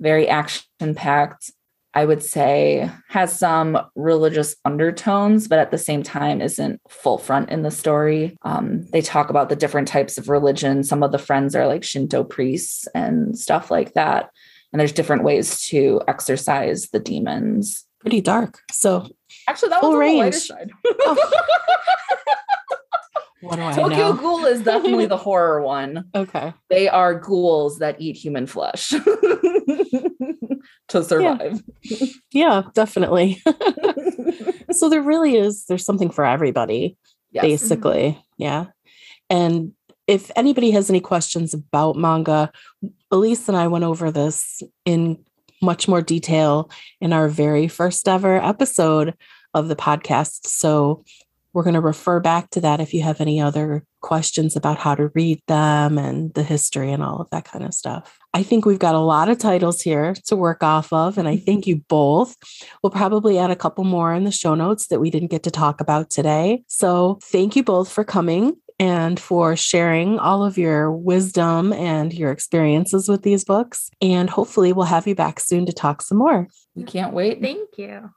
very 0.00 0.28
action 0.28 0.94
packed. 0.94 1.50
I 1.94 2.04
would 2.04 2.22
say 2.22 2.88
has 3.08 3.36
some 3.36 3.78
religious 3.96 4.54
undertones, 4.64 5.48
but 5.48 5.58
at 5.58 5.70
the 5.70 5.78
same 5.78 6.02
time 6.02 6.40
isn't 6.40 6.80
full 6.88 7.18
front 7.18 7.50
in 7.50 7.62
the 7.62 7.70
story. 7.70 8.36
Um, 8.42 8.86
they 8.92 9.00
talk 9.00 9.28
about 9.28 9.48
the 9.48 9.56
different 9.56 9.88
types 9.88 10.16
of 10.16 10.28
religion. 10.28 10.84
Some 10.84 11.02
of 11.02 11.10
the 11.10 11.18
friends 11.18 11.56
are 11.56 11.66
like 11.66 11.82
Shinto 11.82 12.22
priests 12.22 12.86
and 12.94 13.36
stuff 13.36 13.70
like 13.70 13.94
that. 13.94 14.30
And 14.72 14.78
there's 14.78 14.92
different 14.92 15.24
ways 15.24 15.66
to 15.68 16.00
exorcise 16.06 16.90
the 16.90 17.00
demons. 17.00 17.84
Pretty 18.00 18.20
dark. 18.20 18.60
So 18.70 19.08
actually, 19.48 19.70
that 19.70 19.82
was 19.82 19.92
the 19.92 20.18
lighter 20.18 20.38
side. 20.38 20.70
oh. 20.86 21.30
What 23.40 23.56
do 23.56 23.62
I 23.62 23.72
Tokyo 23.72 23.96
know? 23.96 24.12
Ghoul 24.14 24.44
is 24.44 24.62
definitely 24.62 25.06
the 25.06 25.16
horror 25.16 25.62
one. 25.62 26.04
Okay. 26.14 26.52
They 26.68 26.88
are 26.88 27.14
ghouls 27.14 27.78
that 27.78 28.00
eat 28.00 28.16
human 28.16 28.46
flesh. 28.46 28.88
to 30.88 31.04
survive. 31.04 31.62
Yeah, 31.82 32.06
yeah 32.32 32.62
definitely. 32.74 33.40
so 34.72 34.88
there 34.88 35.02
really 35.02 35.36
is 35.36 35.64
there's 35.66 35.84
something 35.84 36.10
for 36.10 36.24
everybody 36.24 36.96
yes. 37.32 37.42
basically. 37.42 38.10
Mm-hmm. 38.10 38.42
Yeah. 38.42 38.64
And 39.28 39.72
if 40.06 40.30
anybody 40.36 40.70
has 40.72 40.90
any 40.90 41.00
questions 41.00 41.54
about 41.54 41.96
manga, 41.96 42.50
Aleece 43.12 43.48
and 43.48 43.56
I 43.56 43.68
went 43.68 43.84
over 43.84 44.10
this 44.10 44.62
in 44.84 45.24
much 45.62 45.88
more 45.88 46.02
detail 46.02 46.70
in 47.00 47.12
our 47.12 47.28
very 47.28 47.68
first 47.68 48.08
ever 48.08 48.36
episode 48.36 49.14
of 49.54 49.68
the 49.68 49.76
podcast. 49.76 50.46
So 50.46 51.04
we're 51.52 51.62
going 51.62 51.74
to 51.74 51.80
refer 51.80 52.20
back 52.20 52.50
to 52.50 52.60
that 52.60 52.80
if 52.80 52.94
you 52.94 53.02
have 53.02 53.20
any 53.20 53.40
other 53.40 53.84
questions 54.00 54.56
about 54.56 54.78
how 54.78 54.94
to 54.94 55.10
read 55.14 55.40
them 55.46 55.98
and 55.98 56.32
the 56.34 56.42
history 56.42 56.92
and 56.92 57.02
all 57.02 57.20
of 57.20 57.30
that 57.30 57.44
kind 57.44 57.64
of 57.64 57.74
stuff. 57.74 58.18
I 58.32 58.42
think 58.42 58.64
we've 58.64 58.78
got 58.78 58.94
a 58.94 59.00
lot 59.00 59.28
of 59.28 59.38
titles 59.38 59.82
here 59.82 60.14
to 60.26 60.36
work 60.36 60.62
off 60.62 60.92
of, 60.92 61.18
and 61.18 61.28
I 61.28 61.36
mm-hmm. 61.36 61.44
thank 61.44 61.66
you 61.66 61.82
both. 61.88 62.36
We'll 62.82 62.90
probably 62.90 63.38
add 63.38 63.50
a 63.50 63.56
couple 63.56 63.84
more 63.84 64.14
in 64.14 64.24
the 64.24 64.30
show 64.30 64.54
notes 64.54 64.86
that 64.88 65.00
we 65.00 65.10
didn't 65.10 65.30
get 65.30 65.42
to 65.44 65.50
talk 65.50 65.80
about 65.80 66.10
today. 66.10 66.62
So 66.68 67.18
thank 67.24 67.56
you 67.56 67.62
both 67.62 67.90
for 67.90 68.04
coming 68.04 68.56
and 68.78 69.20
for 69.20 69.56
sharing 69.56 70.18
all 70.18 70.42
of 70.42 70.56
your 70.56 70.90
wisdom 70.90 71.72
and 71.74 72.14
your 72.14 72.30
experiences 72.30 73.08
with 73.08 73.22
these 73.22 73.44
books. 73.44 73.90
And 74.00 74.30
hopefully, 74.30 74.72
we'll 74.72 74.86
have 74.86 75.06
you 75.06 75.14
back 75.14 75.38
soon 75.38 75.66
to 75.66 75.72
talk 75.72 76.00
some 76.00 76.18
more. 76.18 76.48
We 76.74 76.84
can't 76.84 77.12
wait. 77.12 77.42
Thank 77.42 77.76
you. 77.76 78.10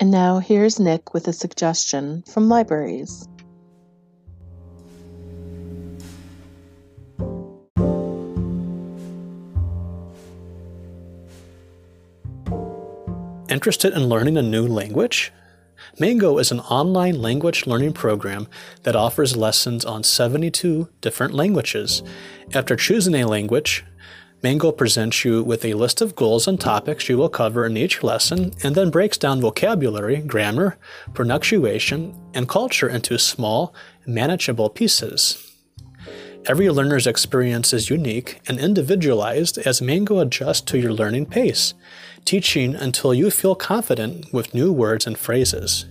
And 0.00 0.12
now 0.12 0.38
here's 0.38 0.78
Nick 0.78 1.12
with 1.12 1.26
a 1.26 1.32
suggestion 1.32 2.22
from 2.32 2.48
libraries. 2.48 3.26
Interested 13.50 13.92
in 13.92 14.08
learning 14.08 14.36
a 14.36 14.42
new 14.42 14.68
language? 14.68 15.32
Mango 15.98 16.38
is 16.38 16.52
an 16.52 16.60
online 16.60 17.20
language 17.20 17.66
learning 17.66 17.94
program 17.94 18.46
that 18.84 18.94
offers 18.94 19.36
lessons 19.36 19.84
on 19.84 20.04
72 20.04 20.88
different 21.00 21.34
languages. 21.34 22.04
After 22.54 22.76
choosing 22.76 23.16
a 23.16 23.26
language, 23.26 23.84
Mango 24.40 24.70
presents 24.70 25.24
you 25.24 25.42
with 25.42 25.64
a 25.64 25.74
list 25.74 26.00
of 26.00 26.14
goals 26.14 26.46
and 26.46 26.60
topics 26.60 27.08
you 27.08 27.18
will 27.18 27.28
cover 27.28 27.66
in 27.66 27.76
each 27.76 28.04
lesson 28.04 28.52
and 28.62 28.76
then 28.76 28.88
breaks 28.88 29.18
down 29.18 29.40
vocabulary, 29.40 30.18
grammar, 30.18 30.78
pronunciation, 31.12 32.14
and 32.34 32.48
culture 32.48 32.88
into 32.88 33.18
small, 33.18 33.74
manageable 34.06 34.70
pieces. 34.70 35.44
Every 36.46 36.70
learner's 36.70 37.08
experience 37.08 37.72
is 37.72 37.90
unique 37.90 38.40
and 38.46 38.60
individualized 38.60 39.58
as 39.58 39.82
Mango 39.82 40.20
adjusts 40.20 40.60
to 40.62 40.78
your 40.78 40.92
learning 40.92 41.26
pace, 41.26 41.74
teaching 42.24 42.76
until 42.76 43.12
you 43.12 43.32
feel 43.32 43.56
confident 43.56 44.32
with 44.32 44.54
new 44.54 44.72
words 44.72 45.04
and 45.04 45.18
phrases. 45.18 45.84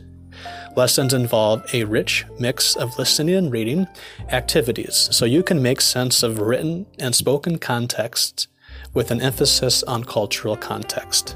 Lessons 0.78 1.12
involve 1.12 1.74
a 1.74 1.86
rich 1.86 2.24
mix 2.40 2.76
of 2.76 3.00
listening 3.00 3.34
and 3.34 3.52
reading 3.52 3.88
activities 4.30 5.10
so 5.12 5.26
you 5.26 5.42
can 5.42 5.60
make 5.60 5.82
sense 5.82 6.22
of 6.22 6.38
written 6.38 6.86
and 7.00 7.16
spoken 7.16 7.58
contexts 7.58 8.48
with 8.94 9.10
an 9.10 9.20
emphasis 9.20 9.82
on 9.82 10.04
cultural 10.04 10.56
context. 10.56 11.36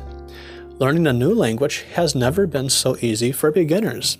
Learning 0.77 1.07
a 1.07 1.13
new 1.13 1.33
language 1.33 1.85
has 1.95 2.13
never 2.13 2.45
been 2.45 2.69
so 2.69 2.95
easy 3.01 3.31
for 3.31 3.49
beginners. 3.49 4.19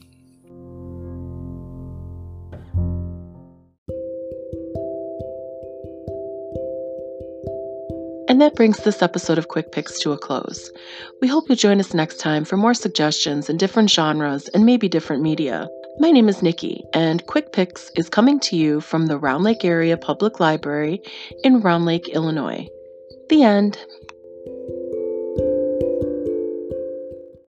And 8.41 8.49
that 8.49 8.55
brings 8.55 8.79
this 8.79 9.03
episode 9.03 9.37
of 9.37 9.49
Quick 9.49 9.71
Picks 9.71 9.99
to 9.99 10.13
a 10.13 10.17
close. 10.17 10.71
We 11.21 11.27
hope 11.27 11.47
you'll 11.47 11.55
join 11.55 11.79
us 11.79 11.93
next 11.93 12.17
time 12.17 12.43
for 12.43 12.57
more 12.57 12.73
suggestions 12.73 13.51
in 13.51 13.57
different 13.57 13.91
genres 13.91 14.47
and 14.47 14.65
maybe 14.65 14.89
different 14.89 15.21
media. 15.21 15.69
My 15.99 16.09
name 16.09 16.27
is 16.27 16.41
Nikki, 16.41 16.83
and 16.91 17.23
Quick 17.27 17.53
Picks 17.53 17.91
is 17.95 18.09
coming 18.09 18.39
to 18.39 18.55
you 18.55 18.81
from 18.81 19.05
the 19.05 19.19
Round 19.19 19.43
Lake 19.43 19.63
Area 19.63 19.95
Public 19.95 20.39
Library 20.39 21.03
in 21.43 21.61
Round 21.61 21.85
Lake, 21.85 22.09
Illinois. 22.09 22.67
The 23.29 23.43
end. 23.43 23.77